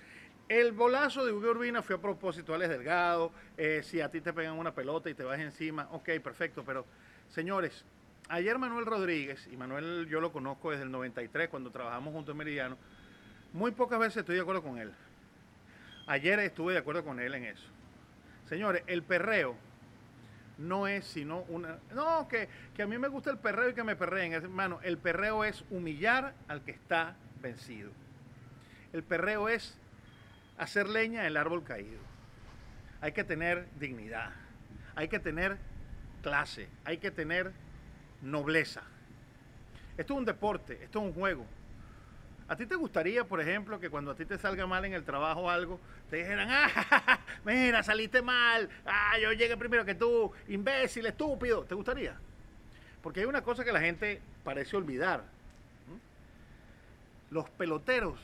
El 0.51 0.73
bolazo 0.73 1.25
de 1.25 1.31
Hugo 1.31 1.51
Urbina 1.51 1.81
fue 1.81 1.95
a 1.95 2.01
propósito, 2.01 2.53
Alex 2.53 2.71
Delgado. 2.71 3.31
Eh, 3.55 3.83
si 3.85 4.01
a 4.01 4.11
ti 4.11 4.19
te 4.19 4.33
pegan 4.33 4.59
una 4.59 4.75
pelota 4.75 5.09
y 5.09 5.13
te 5.13 5.23
vas 5.23 5.39
encima, 5.39 5.87
ok, 5.91 6.09
perfecto. 6.21 6.65
Pero, 6.65 6.85
señores, 7.29 7.85
ayer 8.27 8.57
Manuel 8.57 8.85
Rodríguez, 8.85 9.47
y 9.49 9.55
Manuel 9.55 10.09
yo 10.09 10.19
lo 10.19 10.33
conozco 10.33 10.71
desde 10.71 10.83
el 10.83 10.91
93, 10.91 11.47
cuando 11.47 11.71
trabajamos 11.71 12.13
juntos 12.13 12.33
en 12.33 12.37
Meridiano, 12.37 12.77
muy 13.53 13.71
pocas 13.71 13.97
veces 13.97 14.17
estoy 14.17 14.35
de 14.35 14.41
acuerdo 14.41 14.61
con 14.61 14.77
él. 14.77 14.91
Ayer 16.05 16.37
estuve 16.39 16.73
de 16.73 16.79
acuerdo 16.79 17.05
con 17.05 17.21
él 17.21 17.33
en 17.33 17.45
eso. 17.45 17.69
Señores, 18.49 18.83
el 18.87 19.03
perreo 19.03 19.55
no 20.57 20.85
es 20.85 21.05
sino 21.05 21.45
una... 21.47 21.79
No, 21.95 22.27
que, 22.27 22.49
que 22.75 22.81
a 22.83 22.87
mí 22.87 22.97
me 22.97 23.07
gusta 23.07 23.31
el 23.31 23.37
perreo 23.37 23.69
y 23.69 23.73
que 23.73 23.85
me 23.85 23.95
perreen. 23.95 24.33
Hermano, 24.33 24.81
el 24.83 24.97
perreo 24.97 25.45
es 25.45 25.63
humillar 25.69 26.33
al 26.49 26.61
que 26.65 26.71
está 26.71 27.15
vencido. 27.41 27.89
El 28.91 29.03
perreo 29.03 29.47
es 29.47 29.77
hacer 30.61 30.87
leña 30.87 31.23
del 31.23 31.37
árbol 31.37 31.63
caído. 31.63 31.99
Hay 33.01 33.13
que 33.13 33.23
tener 33.23 33.67
dignidad, 33.79 34.31
hay 34.95 35.07
que 35.07 35.19
tener 35.19 35.57
clase, 36.21 36.69
hay 36.85 36.99
que 36.99 37.09
tener 37.09 37.51
nobleza. 38.21 38.83
Esto 39.97 40.13
es 40.13 40.19
un 40.19 40.25
deporte, 40.25 40.79
esto 40.83 40.99
es 40.99 41.05
un 41.05 41.13
juego. 41.13 41.47
¿A 42.47 42.55
ti 42.55 42.67
te 42.67 42.75
gustaría, 42.75 43.23
por 43.23 43.41
ejemplo, 43.41 43.79
que 43.79 43.89
cuando 43.89 44.11
a 44.11 44.15
ti 44.15 44.23
te 44.25 44.37
salga 44.37 44.67
mal 44.67 44.85
en 44.85 44.93
el 44.93 45.03
trabajo 45.03 45.49
algo, 45.49 45.79
te 46.11 46.17
dijeran, 46.17 46.47
ah, 46.51 47.19
mira, 47.43 47.81
saliste 47.81 48.21
mal, 48.21 48.69
ah, 48.85 49.17
yo 49.19 49.31
llegué 49.31 49.57
primero 49.57 49.83
que 49.83 49.95
tú, 49.95 50.31
imbécil, 50.47 51.07
estúpido? 51.07 51.63
¿Te 51.63 51.73
gustaría? 51.73 52.15
Porque 53.01 53.21
hay 53.21 53.25
una 53.25 53.41
cosa 53.41 53.63
que 53.63 53.71
la 53.71 53.79
gente 53.79 54.21
parece 54.43 54.77
olvidar. 54.77 55.23
Los 57.31 57.49
peloteros 57.49 58.19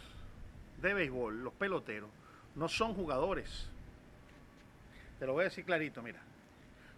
de 0.84 0.94
béisbol, 0.94 1.44
los 1.44 1.53
peloteros, 1.53 2.10
no 2.57 2.67
son 2.67 2.93
jugadores. 2.93 3.69
Te 5.19 5.25
lo 5.25 5.33
voy 5.33 5.41
a 5.41 5.43
decir 5.45 5.63
clarito, 5.63 6.01
mira. 6.01 6.19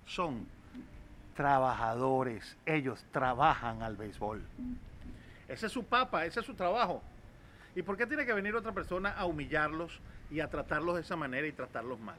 Son 0.05 0.47
trabajadores. 1.35 2.57
Ellos 2.65 3.05
trabajan 3.11 3.83
al 3.83 3.95
béisbol. 3.95 4.41
Ese 5.47 5.67
es 5.67 5.71
su 5.71 5.85
papa, 5.85 6.25
ese 6.25 6.39
es 6.39 6.45
su 6.45 6.53
trabajo. 6.53 7.03
¿Y 7.75 7.81
por 7.81 7.97
qué 7.97 8.05
tiene 8.05 8.25
que 8.25 8.33
venir 8.33 8.55
otra 8.55 8.71
persona 8.71 9.11
a 9.11 9.25
humillarlos 9.25 9.99
y 10.31 10.39
a 10.39 10.49
tratarlos 10.49 10.95
de 10.95 11.01
esa 11.01 11.15
manera 11.15 11.47
y 11.47 11.51
tratarlos 11.51 11.99
mal? 11.99 12.17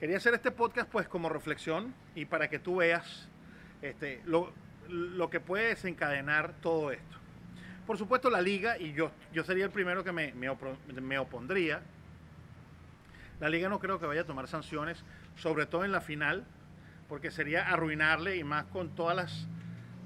Quería 0.00 0.16
hacer 0.16 0.34
este 0.34 0.50
podcast 0.50 0.88
pues 0.90 1.06
como 1.08 1.28
reflexión 1.28 1.94
y 2.14 2.24
para 2.24 2.48
que 2.48 2.58
tú 2.58 2.76
veas 2.76 3.28
este, 3.82 4.22
lo, 4.24 4.52
que 5.30 5.40
puede 5.40 5.68
desencadenar 5.68 6.54
todo 6.62 6.90
esto. 6.90 7.19
Por 7.86 7.98
supuesto 7.98 8.30
la 8.30 8.40
liga, 8.40 8.78
y 8.78 8.92
yo, 8.92 9.10
yo 9.32 9.42
sería 9.42 9.64
el 9.64 9.70
primero 9.70 10.04
que 10.04 10.12
me, 10.12 10.32
me 10.32 11.18
opondría, 11.18 11.82
la 13.40 13.48
liga 13.48 13.70
no 13.70 13.78
creo 13.78 13.98
que 13.98 14.06
vaya 14.06 14.20
a 14.20 14.26
tomar 14.26 14.46
sanciones, 14.48 15.02
sobre 15.36 15.64
todo 15.64 15.84
en 15.84 15.92
la 15.92 16.02
final, 16.02 16.44
porque 17.08 17.30
sería 17.30 17.68
arruinarle 17.68 18.36
y 18.36 18.44
más 18.44 18.66
con 18.66 18.94
todas 18.94 19.16
las, 19.16 19.46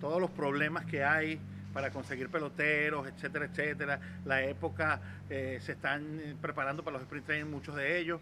todos 0.00 0.20
los 0.20 0.30
problemas 0.30 0.86
que 0.86 1.04
hay 1.04 1.40
para 1.72 1.90
conseguir 1.90 2.28
peloteros, 2.28 3.08
etcétera, 3.08 3.46
etcétera. 3.46 4.00
La 4.24 4.42
época 4.42 5.00
eh, 5.28 5.58
se 5.60 5.72
están 5.72 6.20
eh, 6.20 6.36
preparando 6.40 6.84
para 6.84 6.94
los 6.94 7.02
sprint 7.02 7.26
training, 7.26 7.50
muchos 7.50 7.74
de 7.74 7.98
ellos. 7.98 8.20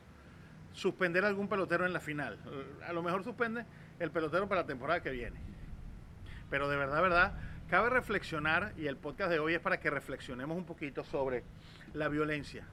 Suspender 0.72 1.26
algún 1.26 1.48
pelotero 1.48 1.84
en 1.84 1.92
la 1.92 2.00
final. 2.00 2.38
A 2.88 2.94
lo 2.94 3.02
mejor 3.02 3.22
suspende 3.22 3.66
el 3.98 4.10
pelotero 4.10 4.48
para 4.48 4.62
la 4.62 4.66
temporada 4.66 5.02
que 5.02 5.10
viene. 5.10 5.38
Pero 6.48 6.70
de 6.70 6.76
verdad, 6.78 7.02
verdad, 7.02 7.34
cabe 7.72 7.88
reflexionar, 7.88 8.74
y 8.76 8.86
el 8.86 8.98
podcast 8.98 9.30
de 9.30 9.38
hoy 9.38 9.54
es 9.54 9.60
para 9.60 9.80
que 9.80 9.88
reflexionemos 9.88 10.58
un 10.58 10.66
poquito 10.66 11.02
sobre 11.04 11.42
la 11.94 12.08
violencia. 12.08 12.66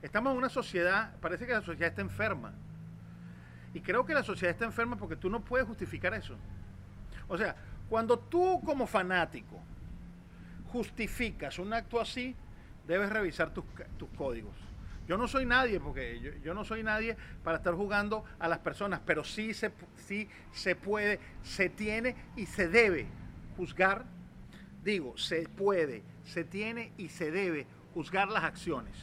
Estamos 0.00 0.32
en 0.32 0.38
una 0.38 0.48
sociedad, 0.48 1.14
parece 1.20 1.46
que 1.46 1.52
la 1.52 1.60
sociedad 1.60 1.90
está 1.90 2.00
enferma. 2.00 2.54
Y 3.74 3.82
creo 3.82 4.06
que 4.06 4.14
la 4.14 4.22
sociedad 4.22 4.54
está 4.54 4.64
enferma 4.64 4.96
porque 4.96 5.16
tú 5.16 5.28
no 5.28 5.44
puedes 5.44 5.66
justificar 5.66 6.14
eso. 6.14 6.34
O 7.28 7.36
sea, 7.36 7.54
cuando 7.90 8.18
tú 8.18 8.62
como 8.64 8.86
fanático 8.86 9.60
justificas 10.72 11.58
un 11.58 11.70
acto 11.74 12.00
así, 12.00 12.34
debes 12.86 13.10
revisar 13.10 13.52
tus, 13.52 13.66
códigos. 14.16 14.56
Yo 15.08 15.18
no 15.18 15.28
soy 15.28 15.44
nadie, 15.44 15.78
porque 15.78 16.40
yo, 16.42 16.54
no 16.54 16.64
soy 16.64 16.82
nadie 16.82 17.18
para 17.44 17.58
estar 17.58 17.74
jugando 17.74 18.24
a 18.38 18.48
las 18.48 18.60
personas, 18.60 19.02
pero 19.04 19.24
sí 19.24 19.52
se, 19.52 19.70
sí 19.96 20.26
se 20.52 20.74
puede, 20.74 21.20
se 21.42 21.68
tiene 21.68 22.16
y 22.34 22.46
se 22.46 22.66
debe 22.66 23.19
juzgar. 23.56 24.04
Digo, 24.82 25.16
se 25.18 25.48
puede, 25.48 26.02
se 26.24 26.44
tiene 26.44 26.92
y 26.96 27.08
se 27.08 27.30
debe 27.30 27.66
juzgar 27.94 28.28
las 28.28 28.44
acciones. 28.44 28.94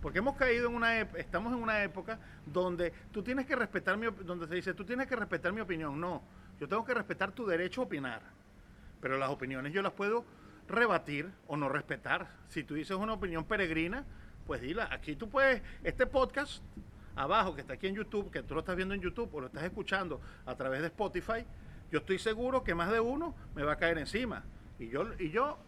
Porque 0.00 0.18
hemos 0.18 0.36
caído 0.36 0.68
en 0.68 0.74
una 0.74 1.00
estamos 1.00 1.52
en 1.52 1.62
una 1.62 1.82
época 1.84 2.18
donde 2.44 2.92
tú 3.12 3.22
tienes 3.22 3.46
que 3.46 3.54
respetar 3.54 3.96
mi 3.96 4.06
donde 4.24 4.48
se 4.48 4.56
dice, 4.56 4.74
tú 4.74 4.84
tienes 4.84 5.06
que 5.06 5.14
respetar 5.14 5.52
mi 5.52 5.60
opinión. 5.60 6.00
No, 6.00 6.22
yo 6.58 6.68
tengo 6.68 6.84
que 6.84 6.92
respetar 6.92 7.32
tu 7.32 7.46
derecho 7.46 7.82
a 7.82 7.84
opinar. 7.84 8.20
Pero 9.00 9.16
las 9.16 9.30
opiniones 9.30 9.72
yo 9.72 9.80
las 9.80 9.92
puedo 9.92 10.24
rebatir 10.68 11.30
o 11.46 11.56
no 11.56 11.68
respetar. 11.68 12.28
Si 12.48 12.64
tú 12.64 12.74
dices 12.74 12.96
una 12.96 13.12
opinión 13.12 13.44
peregrina, 13.44 14.04
pues 14.46 14.60
dila. 14.60 14.88
Aquí 14.90 15.16
tú 15.16 15.28
puedes, 15.28 15.62
este 15.84 16.06
podcast 16.06 16.62
abajo 17.14 17.54
que 17.54 17.60
está 17.60 17.74
aquí 17.74 17.86
en 17.86 17.94
YouTube, 17.94 18.30
que 18.30 18.42
tú 18.42 18.54
lo 18.54 18.60
estás 18.60 18.76
viendo 18.76 18.94
en 18.94 19.00
YouTube 19.00 19.32
o 19.34 19.40
lo 19.40 19.46
estás 19.46 19.64
escuchando 19.64 20.20
a 20.46 20.54
través 20.56 20.80
de 20.80 20.86
Spotify, 20.88 21.44
yo 21.92 21.98
estoy 21.98 22.18
seguro 22.18 22.64
que 22.64 22.74
más 22.74 22.90
de 22.90 23.00
uno 23.00 23.34
me 23.54 23.62
va 23.62 23.72
a 23.72 23.76
caer 23.76 23.98
encima. 23.98 24.42
Y 24.78 24.88
yo, 24.88 25.04
y 25.18 25.30
yo 25.30 25.58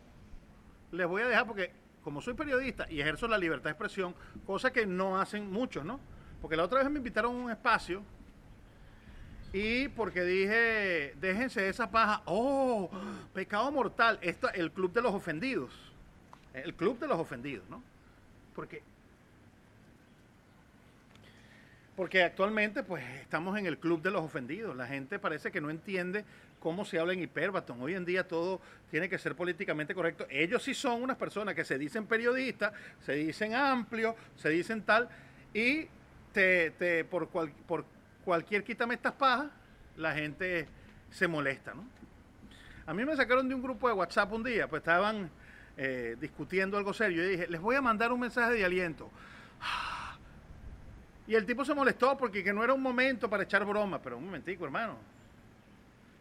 les 0.91 1.07
voy 1.07 1.23
a 1.23 1.29
dejar 1.29 1.47
porque 1.47 1.71
como 2.03 2.23
soy 2.23 2.33
periodista 2.35 2.87
y 2.91 3.01
ejerzo 3.01 3.29
la 3.29 3.37
libertad 3.37 3.65
de 3.65 3.71
expresión, 3.71 4.15
cosa 4.47 4.73
que 4.73 4.87
no 4.87 5.21
hacen 5.21 5.53
muchos, 5.53 5.85
¿no? 5.85 6.01
Porque 6.41 6.57
la 6.57 6.65
otra 6.65 6.81
vez 6.81 6.91
me 6.91 6.99
invitaron 6.99 7.35
a 7.35 7.45
un 7.45 7.51
espacio 7.51 8.03
y 9.53 9.89
porque 9.89 10.25
dije, 10.25 11.15
déjense 11.21 11.61
de 11.61 11.69
esa 11.69 11.91
paja, 11.91 12.23
oh, 12.25 12.91
pecado 13.35 13.71
mortal, 13.71 14.19
esto, 14.23 14.51
el 14.53 14.73
club 14.73 14.93
de 14.93 15.03
los 15.03 15.15
ofendidos, 15.15 15.73
el 16.55 16.75
club 16.75 16.99
de 16.99 17.07
los 17.07 17.19
ofendidos, 17.19 17.69
¿no? 17.69 17.83
Porque, 18.55 18.83
porque 21.97 22.23
actualmente 22.23 22.83
pues 22.83 23.05
estamos 23.21 23.59
en 23.59 23.67
el 23.67 23.79
club 23.79 24.03
de 24.03 24.11
los 24.11 24.23
ofendidos, 24.23 24.77
la 24.77 24.87
gente 24.87 25.19
parece 25.19 25.51
que 25.51 25.61
no 25.61 25.71
entiende 25.71 26.25
cómo 26.59 26.85
se 26.85 26.99
habla 26.99 27.13
en 27.13 27.23
Hiperbaton. 27.23 27.81
Hoy 27.81 27.95
en 27.95 28.05
día 28.05 28.27
todo 28.27 28.61
tiene 28.91 29.09
que 29.09 29.19
ser 29.19 29.37
políticamente 29.37 29.95
correcto. 29.95 30.27
Ellos 30.31 30.63
sí 30.63 30.75
son 30.75 31.03
unas 31.03 31.17
personas 31.17 31.55
que 31.55 31.65
se 31.65 31.79
dicen 31.79 32.07
periodistas, 32.07 32.73
se 33.01 33.13
dicen 33.13 33.55
amplios, 33.55 34.15
se 34.37 34.49
dicen 34.49 34.83
tal, 34.83 35.09
y 35.53 35.87
te, 36.33 37.05
por, 37.05 37.29
por 37.29 37.85
cualquier 38.25 38.65
quítame 38.65 38.95
estas 38.95 39.13
pajas, 39.13 39.47
la 39.97 40.13
gente 40.15 40.67
se 41.11 41.29
molesta, 41.29 41.75
¿no? 41.75 41.85
A 42.87 42.93
mí 42.93 43.05
me 43.05 43.17
sacaron 43.17 43.49
de 43.49 43.55
un 43.55 43.63
grupo 43.63 43.89
de 43.89 43.95
WhatsApp 43.95 44.33
un 44.33 44.43
día, 44.43 44.69
pues 44.69 44.81
estaban 44.81 45.31
eh, 45.77 46.17
discutiendo 46.21 46.77
algo 46.77 46.93
serio. 46.93 47.25
Y 47.25 47.31
dije, 47.31 47.47
les 47.49 47.61
voy 47.61 47.77
a 47.77 47.81
mandar 47.81 48.13
un 48.13 48.21
mensaje 48.21 48.53
de 48.53 48.65
aliento. 48.65 49.11
Y 51.27 51.35
el 51.35 51.47
tipo 51.47 51.65
se 51.65 51.75
molestó 51.75 52.17
porque 52.17 52.45
que 52.45 52.53
no 52.53 52.63
era 52.63 52.75
un 52.75 52.83
momento 52.83 53.29
para 53.31 53.45
echar 53.45 53.65
broma, 53.65 54.01
pero 54.01 54.19
un 54.19 54.25
momentico, 54.27 54.65
hermano 54.65 54.97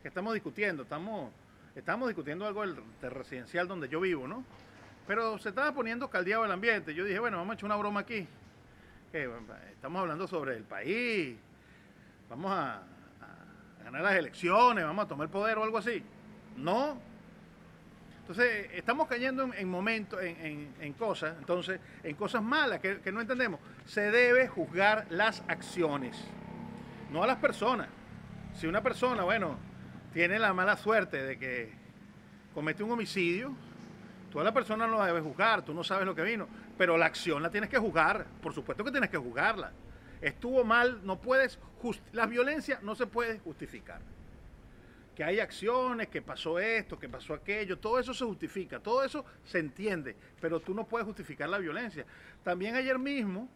que 0.03 0.09
estamos 0.09 0.33
discutiendo? 0.33 0.83
Estamos, 0.83 1.31
estamos 1.75 2.09
discutiendo 2.09 2.45
algo 2.45 2.61
del, 2.61 2.75
residencial 3.09 3.69
donde 3.69 3.87
yo 3.87 4.01
vivo, 4.01 4.27
¿no? 4.27 4.43
Pero 5.07 5.37
se 5.37 5.49
estaba 5.49 5.73
poniendo 5.73 6.09
caldeado 6.09 6.43
el 6.43 6.51
ambiente. 6.51 6.93
Yo 6.93 7.05
dije, 7.05 7.19
bueno, 7.19 7.37
vamos 7.37 7.51
a 7.51 7.55
echar 7.55 7.65
una 7.67 7.77
broma 7.77 8.01
aquí. 8.01 8.27
estamos 9.13 10.01
hablando 10.01 10.27
sobre 10.27 10.57
el 10.57 10.63
país. 10.63 11.37
Vamos 12.29 12.51
a, 12.51 12.83
ganar 13.81 14.01
las 14.01 14.15
elecciones, 14.15 14.83
vamos 14.83 15.05
a 15.05 15.07
tomar 15.07 15.29
poder 15.29 15.57
o 15.57 15.63
algo 15.63 15.77
así. 15.77 16.03
No. 16.57 16.97
Entonces, 18.23 18.69
estamos 18.73 19.09
cayendo 19.09 19.53
en, 19.53 19.67
momentos, 19.67 20.17
en, 20.23 20.93
cosas, 20.93 21.35
entonces, 21.39 21.81
en 22.03 22.15
cosas 22.15 22.41
malas 22.41 22.79
que, 22.79 23.11
no 23.11 23.19
entendemos. 23.19 23.59
Se 23.85 24.11
debe 24.11 24.47
juzgar 24.47 25.05
las 25.09 25.43
acciones, 25.49 26.17
no 27.11 27.21
a 27.21 27.27
las 27.27 27.37
personas. 27.39 27.89
Si 28.55 28.65
una 28.65 28.81
persona, 28.81 29.23
bueno, 29.23 29.57
tiene 30.13 30.39
la 30.39 30.53
mala 30.53 30.77
suerte 30.77 31.21
de 31.21 31.37
que 31.37 31.73
comete 32.53 32.81
un 32.81 32.91
homicidio, 32.91 33.53
tú 34.31 34.39
a 34.39 34.43
la 34.45 34.53
persona 34.53 34.87
no 34.87 34.97
la 34.97 35.07
debes 35.07 35.23
juzgar, 35.23 35.63
tú 35.63 35.73
no 35.73 35.83
sabes 35.83 36.05
lo 36.05 36.15
que 36.15 36.21
vino, 36.21 36.47
pero 36.77 36.97
la 36.97 37.07
acción 37.07 37.43
la 37.43 37.49
tienes 37.49 37.69
que 37.69 37.77
juzgar, 37.77 38.25
por 38.41 38.53
supuesto 38.53 38.85
que 38.85 38.91
tienes 38.91 39.09
que 39.09 39.17
juzgarla. 39.17 39.73
Estuvo 40.21 40.63
mal, 40.63 41.01
no 41.03 41.19
puedes, 41.19 41.59
la 42.13 42.25
violencia 42.25 42.79
no 42.83 42.95
se 42.95 43.05
puede 43.05 43.39
justificar. 43.39 43.99
Que 45.15 45.23
hay 45.23 45.39
acciones, 45.39 46.07
que 46.07 46.21
pasó 46.21 46.59
esto, 46.59 46.97
que 46.97 47.07
pasó 47.07 47.33
aquello, 47.33 47.77
todo 47.77 47.99
eso 47.99 48.13
se 48.13 48.25
justifica, 48.25 48.79
todo 48.79 49.03
eso 49.03 49.23
se 49.45 49.59
entiende, 49.59 50.15
pero 50.41 50.59
tú 50.59 50.73
no 50.73 50.85
puedes 50.85 51.05
justificar 51.05 51.49
la 51.49 51.59
violencia. 51.59 52.05
También 52.43 52.75
ayer 52.75 52.97
mismo 52.97 53.47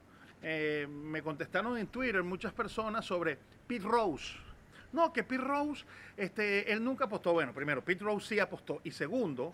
eh, 0.41 0.87
me 0.89 1.21
contestaron 1.21 1.77
en 1.77 1.87
Twitter 1.87 2.21
muchas 2.23 2.53
personas 2.53 3.05
sobre 3.05 3.37
Pete 3.67 3.85
Rose 3.85 4.47
no, 4.93 5.11
que 5.11 5.23
Pete 5.23 5.43
Rose, 5.43 5.85
este, 6.15 6.71
él 6.71 6.83
nunca 6.83 7.05
apostó. 7.05 7.33
Bueno, 7.33 7.53
primero, 7.53 7.83
Pete 7.83 8.03
Rose 8.03 8.27
sí 8.27 8.39
apostó. 8.39 8.79
Y 8.83 8.91
segundo, 8.91 9.53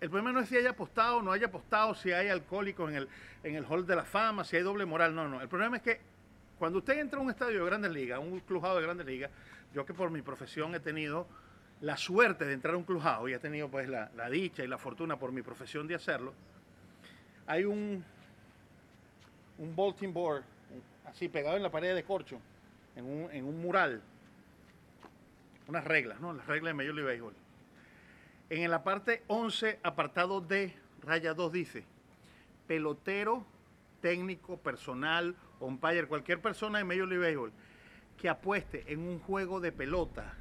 el 0.00 0.08
problema 0.08 0.32
no 0.32 0.40
es 0.40 0.48
si 0.48 0.56
haya 0.56 0.70
apostado 0.70 1.18
o 1.18 1.22
no 1.22 1.32
haya 1.32 1.46
apostado, 1.46 1.94
si 1.94 2.12
hay 2.12 2.28
alcohólicos 2.28 2.90
en 2.90 2.96
el, 2.96 3.08
en 3.44 3.54
el 3.54 3.64
Hall 3.64 3.86
de 3.86 3.96
la 3.96 4.04
Fama, 4.04 4.44
si 4.44 4.56
hay 4.56 4.62
doble 4.62 4.86
moral. 4.86 5.14
No, 5.14 5.28
no. 5.28 5.40
El 5.40 5.48
problema 5.48 5.76
es 5.76 5.82
que 5.82 6.00
cuando 6.58 6.78
usted 6.78 6.98
entra 6.98 7.18
a 7.18 7.22
un 7.22 7.30
estadio 7.30 7.60
de 7.60 7.66
grandes 7.66 7.92
ligas, 7.92 8.18
un 8.18 8.40
clujado 8.40 8.76
de 8.76 8.82
grandes 8.82 9.06
ligas, 9.06 9.30
yo 9.76 9.84
que 9.84 9.92
por 9.92 10.10
mi 10.10 10.22
profesión 10.22 10.74
he 10.74 10.80
tenido 10.80 11.26
la 11.82 11.98
suerte 11.98 12.46
de 12.46 12.54
entrar 12.54 12.72
a 12.72 12.78
un 12.78 12.84
clujado 12.84 13.28
y 13.28 13.34
he 13.34 13.38
tenido 13.38 13.68
pues 13.68 13.90
la, 13.90 14.10
la 14.16 14.30
dicha 14.30 14.64
y 14.64 14.66
la 14.66 14.78
fortuna 14.78 15.18
por 15.18 15.32
mi 15.32 15.42
profesión 15.42 15.86
de 15.86 15.94
hacerlo, 15.94 16.32
hay 17.46 17.66
un, 17.66 18.02
un 19.58 19.76
bolting 19.76 20.14
board 20.14 20.44
así 21.04 21.28
pegado 21.28 21.58
en 21.58 21.62
la 21.62 21.70
pared 21.70 21.94
de 21.94 22.02
corcho 22.04 22.40
en 22.96 23.04
un, 23.04 23.30
en 23.30 23.44
un 23.44 23.60
mural, 23.60 24.00
unas 25.68 25.84
reglas, 25.84 26.20
¿no? 26.20 26.32
Las 26.32 26.46
reglas 26.46 26.70
de 26.70 26.74
Major 26.74 26.94
League 26.94 27.10
Baseball. 27.10 27.34
En 28.48 28.70
la 28.70 28.82
parte 28.82 29.24
11, 29.26 29.80
apartado 29.82 30.40
D, 30.40 30.74
raya 31.02 31.34
2 31.34 31.52
dice, 31.52 31.84
pelotero, 32.66 33.44
técnico, 34.00 34.56
personal, 34.56 35.36
umpire, 35.60 36.06
cualquier 36.06 36.40
persona 36.40 36.78
de 36.78 36.84
Major 36.84 37.06
League 37.06 37.26
Baseball 37.26 37.52
que 38.16 38.28
apueste 38.28 38.84
en 38.92 39.00
un 39.00 39.18
juego 39.20 39.60
de 39.60 39.72
pelota 39.72 40.34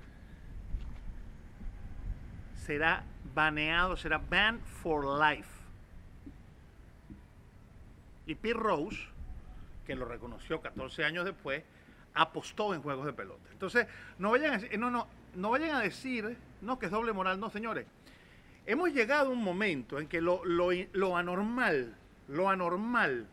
será 2.56 3.04
baneado, 3.34 3.96
será 3.96 4.18
banned 4.18 4.62
for 4.64 5.06
life. 5.20 5.50
Y 8.26 8.36
Pete 8.36 8.56
Rose, 8.56 9.00
que 9.86 9.96
lo 9.96 10.06
reconoció 10.06 10.62
14 10.62 11.04
años 11.04 11.26
después, 11.26 11.64
apostó 12.16 12.74
en 12.74 12.82
juegos 12.82 13.06
de 13.06 13.14
pelota. 13.14 13.50
Entonces, 13.52 13.88
no 14.18 14.32
vayan 14.32 14.54
a, 14.54 14.78
no, 14.78 14.90
no, 14.90 15.08
no 15.36 15.50
vayan 15.52 15.76
a 15.76 15.82
decir, 15.82 16.38
no, 16.62 16.80
que 16.80 16.88
es 16.88 16.92
doble 16.92 17.14
moral, 17.14 17.40
no, 17.40 17.50
señores. 17.50 17.86
Hemos 18.66 18.92
llegado 18.94 19.28
a 19.28 19.34
un 19.34 19.44
momento 19.44 20.00
en 20.00 20.08
que 20.08 20.22
lo, 20.22 20.44
lo 20.44 21.18
anormal, 21.18 21.96
lo 22.28 22.50
anormal, 22.50 23.28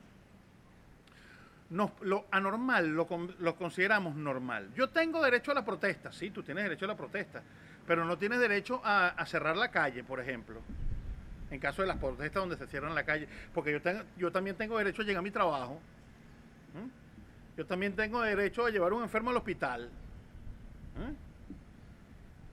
lo 1.72 2.26
anormal 2.30 2.88
lo, 2.88 3.06
lo, 3.38 3.56
consideramos 3.56 4.14
normal. 4.14 4.70
Yo 4.74 4.90
tengo 4.90 5.22
derecho 5.22 5.52
a 5.52 5.54
la 5.54 5.64
protesta, 5.64 6.12
sí, 6.12 6.30
tú 6.30 6.42
tienes 6.42 6.64
derecho 6.64 6.84
a 6.84 6.88
la 6.88 6.96
protesta, 6.96 7.42
pero 7.86 8.04
no 8.04 8.18
tienes 8.18 8.40
derecho 8.40 8.80
a, 8.84 9.24
cerrar 9.26 9.56
la 9.56 9.70
calle, 9.70 10.04
por 10.04 10.20
ejemplo, 10.20 10.60
en 11.50 11.58
caso 11.58 11.82
de 11.82 11.88
las 11.88 11.98
protestas 11.98 12.42
donde 12.42 12.56
se 12.56 12.66
cierran 12.66 12.94
la 12.94 13.04
calle, 13.04 13.26
porque 13.54 13.72
yo, 13.72 13.80
tengo, 13.80 14.02
yo 14.18 14.30
también 14.30 14.56
tengo 14.56 14.76
derecho 14.78 15.02
a 15.02 15.04
llegar 15.04 15.20
a 15.20 15.22
mi 15.22 15.30
trabajo, 15.30 15.80
yo 17.56 17.66
también 17.66 17.94
tengo 17.94 18.20
derecho 18.22 18.66
a 18.66 18.70
llevar 18.70 18.92
a 18.92 18.96
un 18.96 19.02
enfermo 19.02 19.30
al 19.30 19.36
hospital. 19.36 19.90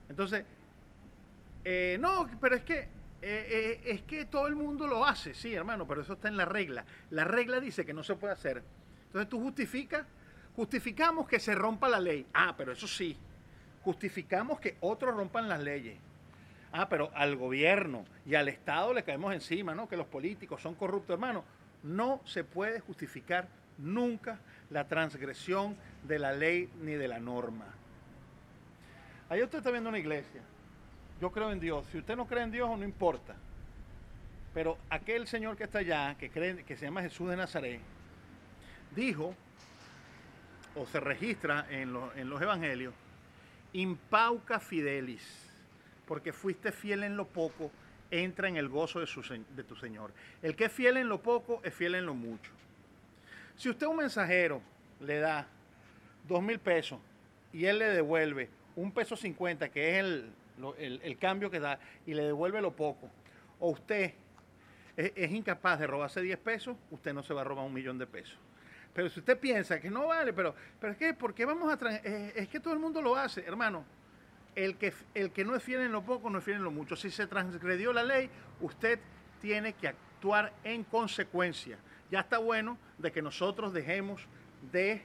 Entonces, 0.10 0.46
eh, 1.64 1.98
no, 2.00 2.30
pero 2.40 2.56
es 2.56 2.64
que 2.64 2.80
eh, 2.80 2.88
eh, 3.22 3.82
es 3.86 4.02
que 4.04 4.26
todo 4.26 4.48
el 4.48 4.56
mundo 4.56 4.88
lo 4.88 5.06
hace, 5.06 5.34
sí, 5.34 5.54
hermano, 5.54 5.86
pero 5.86 6.02
eso 6.02 6.14
está 6.14 6.30
en 6.30 6.38
la 6.38 6.46
regla. 6.46 6.86
La 7.12 7.26
regla 7.26 7.60
dice 7.60 7.86
que 7.86 7.94
no 7.94 8.04
se 8.04 8.16
puede 8.16 8.34
hacer. 8.34 8.64
Entonces 9.10 9.30
tú 9.30 9.42
justificas, 9.42 10.06
justificamos 10.56 11.28
que 11.28 11.40
se 11.40 11.56
rompa 11.56 11.90
la 11.90 12.00
ley. 12.00 12.28
Ah, 12.34 12.54
pero 12.56 12.72
eso 12.72 12.88
sí, 12.88 13.18
justificamos 13.84 14.60
que 14.60 14.78
otros 14.82 15.16
rompan 15.16 15.50
las 15.50 15.60
leyes. 15.60 15.98
Ah, 16.72 16.88
pero 16.88 17.10
al 17.16 17.36
gobierno 17.36 18.06
y 18.26 18.36
al 18.36 18.48
Estado 18.48 18.94
le 18.94 19.04
caemos 19.04 19.34
encima, 19.34 19.74
¿no? 19.74 19.90
Que 19.90 19.98
los 19.98 20.06
políticos 20.06 20.62
son 20.62 20.76
corruptos, 20.76 21.16
hermano. 21.16 21.44
No 21.82 22.22
se 22.26 22.44
puede 22.44 22.80
justificar 22.82 23.48
nunca 23.80 24.40
la 24.70 24.88
transgresión 24.88 25.76
de 26.04 26.20
la 26.20 26.34
ley 26.34 26.70
ni 26.82 26.92
de 26.92 27.08
la 27.08 27.20
norma. 27.20 27.66
Ahí 29.30 29.42
usted 29.42 29.58
está 29.58 29.72
viendo 29.72 29.90
una 29.90 29.98
iglesia. 29.98 30.42
Yo 31.20 31.32
creo 31.32 31.52
en 31.52 31.60
Dios. 31.60 31.86
Si 31.92 31.98
usted 31.98 32.16
no 32.16 32.28
cree 32.28 32.44
en 32.44 32.52
Dios, 32.52 32.78
no 32.78 32.86
importa. 32.86 33.36
Pero 34.54 34.78
aquel 34.90 35.28
señor 35.28 35.56
que 35.58 35.64
está 35.64 35.80
allá, 35.80 36.16
que, 36.16 36.30
cree, 36.30 36.64
que 36.64 36.78
se 36.78 36.86
llama 36.86 37.02
Jesús 37.02 37.30
de 37.30 37.38
Nazaret, 37.38 37.82
dijo, 39.00 39.36
o 40.76 40.86
se 40.86 41.00
registra 41.00 41.66
en, 41.70 41.94
los 41.94 42.42
evangelios, 42.42 42.94
impauca 43.74 44.60
fidelis, 44.60 45.24
porque 46.06 46.34
fuiste 46.34 46.72
fiel 46.72 47.04
en 47.04 47.18
lo 47.18 47.26
poco, 47.26 47.72
entra 48.12 48.48
en 48.48 48.58
el 48.58 48.70
gozo 48.70 49.00
de, 49.00 49.42
de 49.56 49.64
tu 49.64 49.76
Señor. 49.76 50.12
El 50.42 50.56
que 50.56 50.66
es 50.66 50.72
fiel 50.72 50.98
en 50.98 51.08
lo 51.08 51.22
poco 51.22 51.62
es 51.64 51.74
fiel 51.74 51.96
en 51.96 52.06
lo 52.06 52.14
mucho. 52.14 52.52
Si 53.56 53.70
usted 53.70 53.88
un 53.88 53.98
mensajero 53.98 54.62
le 55.00 55.20
da 55.20 55.48
dos 56.28 56.42
mil 56.42 56.60
pesos 56.60 57.00
y 57.54 57.66
él 57.66 57.80
le 57.80 57.90
devuelve 57.90 58.50
un 58.76 58.92
peso 58.92 59.16
cincuenta, 59.16 59.70
que 59.70 59.92
es 59.92 60.06
el, 60.06 60.32
el, 60.78 61.18
cambio 61.18 61.50
que 61.52 61.60
da, 61.60 61.80
y 62.06 62.14
le 62.14 62.24
devuelve 62.24 62.62
lo 62.62 62.72
poco, 62.72 63.10
o 63.60 63.72
usted 63.72 64.14
es, 64.96 65.12
es 65.16 65.32
incapaz 65.32 65.80
de 65.80 65.88
robarse 65.88 66.22
10 66.22 66.38
pesos, 66.40 66.78
usted 66.92 67.14
no 67.14 67.24
se 67.24 67.34
va 67.34 67.42
a 67.42 67.44
robar 67.44 67.66
un 67.66 67.74
millón 67.74 67.98
de 67.98 68.08
pesos. 68.08 68.38
Pero 68.94 69.10
si 69.10 69.20
usted 69.20 69.40
piensa 69.40 69.80
que 69.80 69.90
no 69.90 70.08
vale, 70.08 70.34
pero, 70.34 70.56
pero 70.80 70.94
es 70.94 70.98
que, 70.98 71.14
¿por 71.14 71.34
qué 71.34 71.46
vamos 71.46 71.72
a 71.72 71.90
es 71.98 72.48
que 72.48 72.60
todo 72.60 72.74
el 72.74 72.80
mundo 72.80 73.02
lo 73.02 73.16
hace, 73.16 73.46
hermano. 73.46 73.86
El 74.56 74.78
que, 74.78 74.94
el 75.14 75.32
que 75.32 75.46
no 75.46 75.56
es 75.56 75.64
fiel 75.64 75.82
en 75.82 75.92
lo 75.92 76.04
poco, 76.04 76.30
no 76.30 76.40
es 76.40 76.44
fiel 76.44 76.58
en 76.58 76.64
lo 76.64 76.72
mucho. 76.72 76.96
Si 76.96 77.12
se 77.12 77.28
transgredió 77.28 77.94
la 77.94 78.04
ley, 78.04 78.30
usted 78.62 79.00
tiene 79.40 79.74
que 79.74 79.88
actuar 79.88 80.52
en 80.64 80.84
consecuencia. 80.84 81.78
Ya 82.12 82.22
está 82.22 82.40
bueno 82.40 82.78
de 82.98 83.12
que 83.12 83.22
nosotros 83.22 83.72
dejemos 83.74 84.26
de 84.72 85.04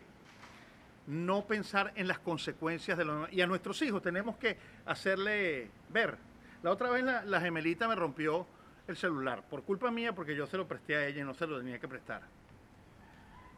no 1.07 1.47
pensar 1.47 1.92
en 1.97 2.09
las 2.09 2.18
consecuencias 2.18 2.97
de 2.97 3.05
lo 3.05 3.29
Y 3.31 3.42
a 3.42 3.47
nuestros 3.47 3.81
hijos 3.83 4.03
tenemos 4.03 4.37
que 4.37 4.57
hacerle 4.87 5.70
ver. 5.90 6.16
La 6.62 6.70
otra 6.70 6.90
vez 6.90 7.05
la, 7.05 7.23
la 7.25 7.40
gemelita 7.40 7.87
me 7.87 7.94
rompió 7.94 8.47
el 8.87 8.97
celular, 8.97 9.42
por 9.49 9.62
culpa 9.62 9.90
mía, 9.90 10.14
porque 10.14 10.35
yo 10.35 10.47
se 10.47 10.57
lo 10.57 10.66
presté 10.66 10.97
a 10.97 11.07
ella 11.07 11.20
y 11.20 11.25
no 11.25 11.35
se 11.35 11.47
lo 11.47 11.59
tenía 11.59 11.79
que 11.79 11.88
prestar. 11.88 12.23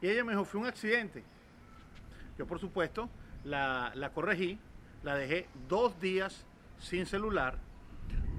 Y 0.00 0.08
ella 0.08 0.24
me 0.24 0.32
dijo, 0.32 0.44
fue 0.44 0.60
un 0.60 0.66
accidente. 0.66 1.24
Yo, 2.38 2.46
por 2.46 2.58
supuesto, 2.58 3.08
la, 3.44 4.10
corregí, 4.14 4.58
la 5.02 5.14
dejé 5.14 5.48
dos 5.68 5.98
días 6.00 6.44
sin 6.78 7.06
celular, 7.06 7.58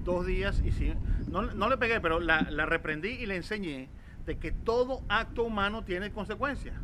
dos 0.03 0.25
días 0.25 0.61
y 0.63 0.71
sin... 0.71 0.95
No, 1.29 1.69
le 1.69 1.77
pegué, 1.77 1.99
pero 1.99 2.19
la, 2.19 2.41
la, 2.41 2.65
reprendí 2.65 3.09
y 3.09 3.25
le 3.25 3.35
enseñé 3.35 3.89
de 4.25 4.37
que 4.37 4.51
todo 4.51 5.01
acto 5.09 5.43
humano 5.43 5.83
tiene 5.83 6.11
consecuencias. 6.11 6.75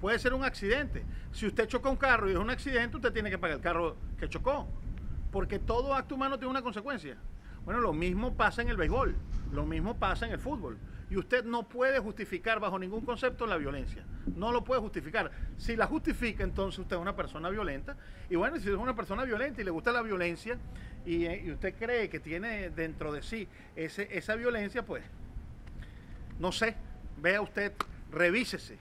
Puede 0.00 0.18
ser 0.18 0.34
un 0.34 0.44
accidente. 0.44 1.04
Si 1.32 1.46
usted 1.46 1.66
choca 1.66 1.88
un 1.88 1.96
carro 1.96 2.28
y 2.28 2.32
es 2.32 2.38
un 2.38 2.50
accidente, 2.50 2.96
usted 2.96 3.12
tiene 3.12 3.30
que 3.30 3.38
pagar 3.38 3.56
el 3.56 3.62
carro 3.62 3.96
que 4.18 4.28
chocó. 4.28 4.68
Porque 5.32 5.58
todo 5.58 5.94
acto 5.94 6.14
humano 6.14 6.38
tiene 6.38 6.50
una 6.50 6.62
consecuencia. 6.62 7.16
Bueno, 7.64 7.80
lo 7.80 7.92
mismo 7.92 8.34
pasa 8.34 8.62
en 8.62 8.68
el 8.68 8.76
béisbol, 8.76 9.16
lo 9.52 9.66
mismo 9.66 9.96
pasa 9.96 10.26
en 10.26 10.32
el 10.32 10.38
fútbol. 10.38 10.78
Y 11.10 11.16
usted 11.16 11.44
no 11.44 11.68
puede 11.68 11.98
justificar 11.98 12.60
bajo 12.60 12.78
ningún 12.78 13.04
concepto 13.04 13.46
la 13.46 13.56
violencia. 13.56 14.04
No 14.36 14.52
lo 14.52 14.64
puede 14.64 14.80
justificar. 14.80 15.30
Si 15.58 15.76
la 15.76 15.86
justifica, 15.86 16.42
entonces 16.42 16.78
usted 16.78 16.96
es 16.96 17.02
una 17.02 17.14
persona 17.14 17.50
violenta. 17.50 17.96
Y 18.30 18.36
bueno, 18.36 18.58
si 18.58 18.68
es 18.68 18.74
una 18.74 18.96
persona 18.96 19.24
violenta 19.24 19.60
y 19.60 19.64
le 19.64 19.70
gusta 19.70 19.92
la 19.92 20.02
violencia 20.02 20.58
y, 21.04 21.26
eh, 21.26 21.52
usted 21.52 21.74
cree 21.78 22.08
que 22.08 22.20
tiene 22.20 22.70
dentro 22.70 23.12
de 23.12 23.22
sí 23.22 23.46
ese, 23.76 24.08
esa 24.10 24.34
violencia, 24.34 24.84
pues, 24.84 25.04
no 26.38 26.50
sé, 26.50 26.74
vea 27.18 27.40
usted, 27.40 27.72
revísese. 28.10 28.78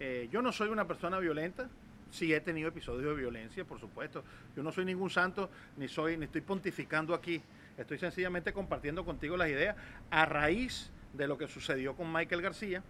Eh, 0.00 0.28
yo 0.30 0.40
no 0.40 0.52
soy 0.52 0.68
una 0.68 0.86
persona 0.86 1.18
violenta, 1.18 1.68
sí 2.10 2.32
he 2.32 2.40
tenido 2.40 2.68
episodios 2.68 3.16
de 3.16 3.20
violencia, 3.20 3.64
por 3.64 3.80
supuesto. 3.80 4.24
Yo 4.56 4.62
no 4.62 4.72
soy 4.72 4.84
ningún 4.84 5.10
santo, 5.10 5.50
ni 5.76 5.88
soy, 5.88 6.16
ni 6.16 6.24
estoy 6.24 6.40
pontificando 6.40 7.14
aquí. 7.14 7.42
Estoy 7.78 7.98
sencillamente 7.98 8.52
compartiendo 8.52 9.04
contigo 9.04 9.36
las 9.36 9.48
ideas 9.48 9.76
a 10.10 10.26
raíz 10.26 10.90
de 11.12 11.28
lo 11.28 11.38
que 11.38 11.46
sucedió 11.46 11.94
con 11.94 12.12
Michael 12.12 12.42
García 12.42 12.82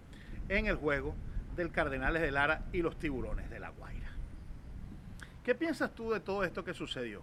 en 0.48 0.66
el 0.66 0.77
juego 0.77 1.14
del 1.55 1.70
Cardenales 1.70 2.22
de 2.22 2.31
Lara 2.31 2.62
y 2.72 2.81
los 2.81 2.98
Tiburones 2.98 3.51
de 3.51 3.61
la 3.61 3.68
Guaira. 3.68 4.09
¿Qué 5.44 5.55
piensas 5.55 5.94
tú 5.94 6.11
de 6.11 6.20
todo 6.20 6.42
esto 6.42 6.64
que 6.64 6.72
sucedió? 6.72 7.22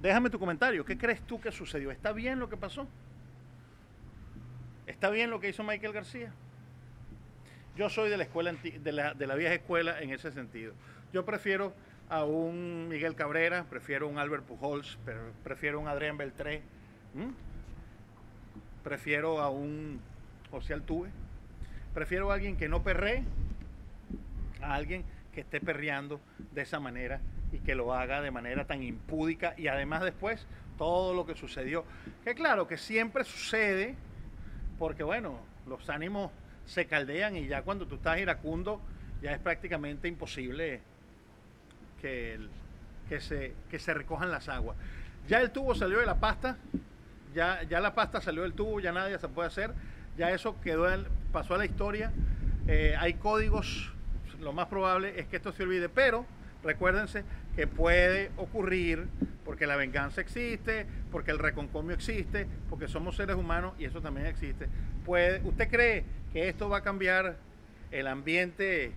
Déjame 0.00 0.30
tu 0.30 0.38
comentario. 0.38 0.84
¿Qué 0.84 0.96
crees 0.96 1.20
tú 1.22 1.38
que 1.38 1.52
sucedió? 1.52 1.90
¿Está 1.90 2.12
bien 2.12 2.38
lo 2.38 2.48
que 2.48 2.56
pasó? 2.56 2.88
¿Está 4.86 5.10
bien 5.10 5.28
lo 5.28 5.38
que 5.38 5.50
hizo 5.50 5.62
Michael 5.64 5.92
García? 5.92 6.32
Yo 7.76 7.90
soy 7.90 8.08
de 8.08 8.16
la 8.16 8.24
escuela 8.24 8.52
de 8.52 8.92
la, 8.92 9.12
de 9.12 9.26
la 9.26 9.34
vieja 9.34 9.54
escuela 9.54 10.00
en 10.00 10.10
ese 10.10 10.32
sentido. 10.32 10.72
Yo 11.12 11.24
prefiero 11.24 11.74
a 12.08 12.24
un 12.24 12.88
Miguel 12.88 13.14
Cabrera, 13.14 13.64
prefiero 13.68 14.08
un 14.08 14.18
Albert 14.18 14.44
Pujols, 14.44 14.98
prefiero 15.42 15.80
un 15.80 15.88
Adrián 15.88 16.16
Beltré 16.16 16.62
prefiero 18.82 19.40
a 19.40 19.50
un 19.50 20.00
José 20.50 20.74
Altuve, 20.74 21.10
prefiero 21.92 22.30
a 22.30 22.34
alguien 22.34 22.56
que 22.56 22.68
no 22.68 22.82
perree, 22.82 23.22
a 24.62 24.74
alguien 24.74 25.04
que 25.32 25.42
esté 25.42 25.60
perreando 25.60 26.20
de 26.52 26.62
esa 26.62 26.80
manera 26.80 27.20
y 27.52 27.58
que 27.58 27.74
lo 27.74 27.92
haga 27.92 28.20
de 28.20 28.30
manera 28.30 28.66
tan 28.66 28.82
impúdica 28.82 29.54
y 29.56 29.68
además 29.68 30.02
después 30.02 30.46
todo 30.76 31.14
lo 31.14 31.26
que 31.26 31.34
sucedió. 31.34 31.84
Que 32.24 32.34
claro, 32.34 32.66
que 32.66 32.76
siempre 32.76 33.24
sucede 33.24 33.94
porque 34.78 35.02
bueno, 35.02 35.38
los 35.66 35.88
ánimos 35.90 36.30
se 36.64 36.86
caldean 36.86 37.36
y 37.36 37.46
ya 37.46 37.62
cuando 37.62 37.86
tú 37.86 37.96
estás 37.96 38.18
iracundo 38.18 38.80
ya 39.20 39.32
es 39.32 39.38
prácticamente 39.38 40.08
imposible 40.08 40.80
que, 42.00 42.38
se, 43.20 43.54
que 43.70 43.78
se 43.78 43.94
recojan 43.94 44.30
las 44.30 44.48
aguas. 44.48 44.76
Ya 45.28 45.40
el 45.40 45.50
tubo 45.50 45.74
salió 45.74 45.98
de 45.98 46.06
la 46.06 46.20
pasta, 46.20 46.56
ya, 47.34 47.62
ya 47.64 47.80
la 47.80 47.94
pasta 47.94 48.20
salió 48.20 48.42
del 48.42 48.54
tubo, 48.54 48.80
ya 48.80 48.92
nadie 48.92 49.18
se 49.18 49.28
puede 49.28 49.48
hacer, 49.48 49.72
ya 50.16 50.30
eso 50.30 50.60
quedó 50.60 50.86
pasó 51.32 51.54
a 51.54 51.58
la 51.58 51.66
historia. 51.66 52.12
Eh, 52.66 52.94
hay 52.98 53.14
códigos, 53.14 53.92
lo 54.40 54.52
más 54.52 54.66
probable 54.66 55.18
es 55.18 55.26
que 55.26 55.36
esto 55.36 55.52
se 55.52 55.62
olvide, 55.62 55.88
pero 55.88 56.26
recuérdense 56.62 57.24
que 57.54 57.66
puede 57.66 58.30
ocurrir 58.36 59.06
porque 59.44 59.66
la 59.66 59.76
venganza 59.76 60.20
existe, 60.20 60.86
porque 61.10 61.30
el 61.30 61.38
reconcomio 61.38 61.94
existe, 61.94 62.46
porque 62.68 62.88
somos 62.88 63.16
seres 63.16 63.36
humanos 63.36 63.74
y 63.78 63.84
eso 63.84 64.00
también 64.00 64.26
existe. 64.26 64.68
Puede, 65.04 65.40
¿Usted 65.42 65.68
cree 65.68 66.04
que 66.32 66.48
esto 66.48 66.68
va 66.68 66.78
a 66.78 66.82
cambiar 66.82 67.36
el 67.90 68.06
ambiente 68.06 68.92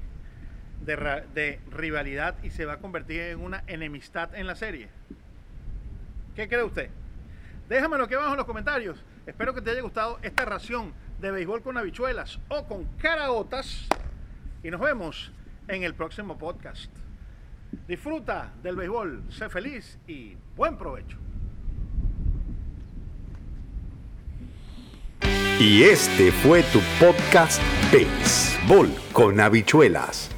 de, 0.86 1.60
rivalidad 1.72 2.36
y 2.44 2.50
se 2.50 2.65
va 2.65 2.74
a 2.74 2.78
convertir 2.78 3.22
en 3.22 3.41
una 3.41 3.63
enemistad 3.67 4.34
en 4.36 4.48
la 4.48 4.56
serie? 4.56 4.89
¿Qué 6.36 6.48
cree 6.48 6.63
usted? 6.63 6.89
Déjamelo 7.70 8.06
aquí 8.06 8.13
abajo 8.13 8.32
en 8.32 8.38
los 8.38 8.46
comentarios. 8.46 9.04
Espero 9.26 9.54
que 9.54 9.62
te 9.62 9.72
haya 9.72 9.82
gustado 9.82 10.20
esta 10.22 10.46
ración 10.46 10.94
de 11.20 11.32
béisbol 11.32 11.62
con 11.62 11.78
habichuelas 11.78 12.39
o 12.50 12.65
con 12.65 12.86
caraotas. 12.98 13.88
Y 14.63 14.72
nos 14.72 14.82
vemos 14.82 15.32
en 15.67 15.84
el 15.84 15.94
próximo 15.94 16.38
podcast. 16.38 16.91
Disfruta 17.88 18.52
del 18.63 18.76
béisbol, 18.76 19.24
sé 19.30 19.50
feliz 19.50 19.98
y 20.08 20.36
buen 20.56 20.78
provecho. 20.78 21.17
Y 25.62 25.84
este 25.84 26.32
fue 26.32 26.63
tu 26.63 26.80
podcast 27.00 27.62
Béisbol 27.91 28.89
con 29.13 29.39
habichuelas. 29.39 30.32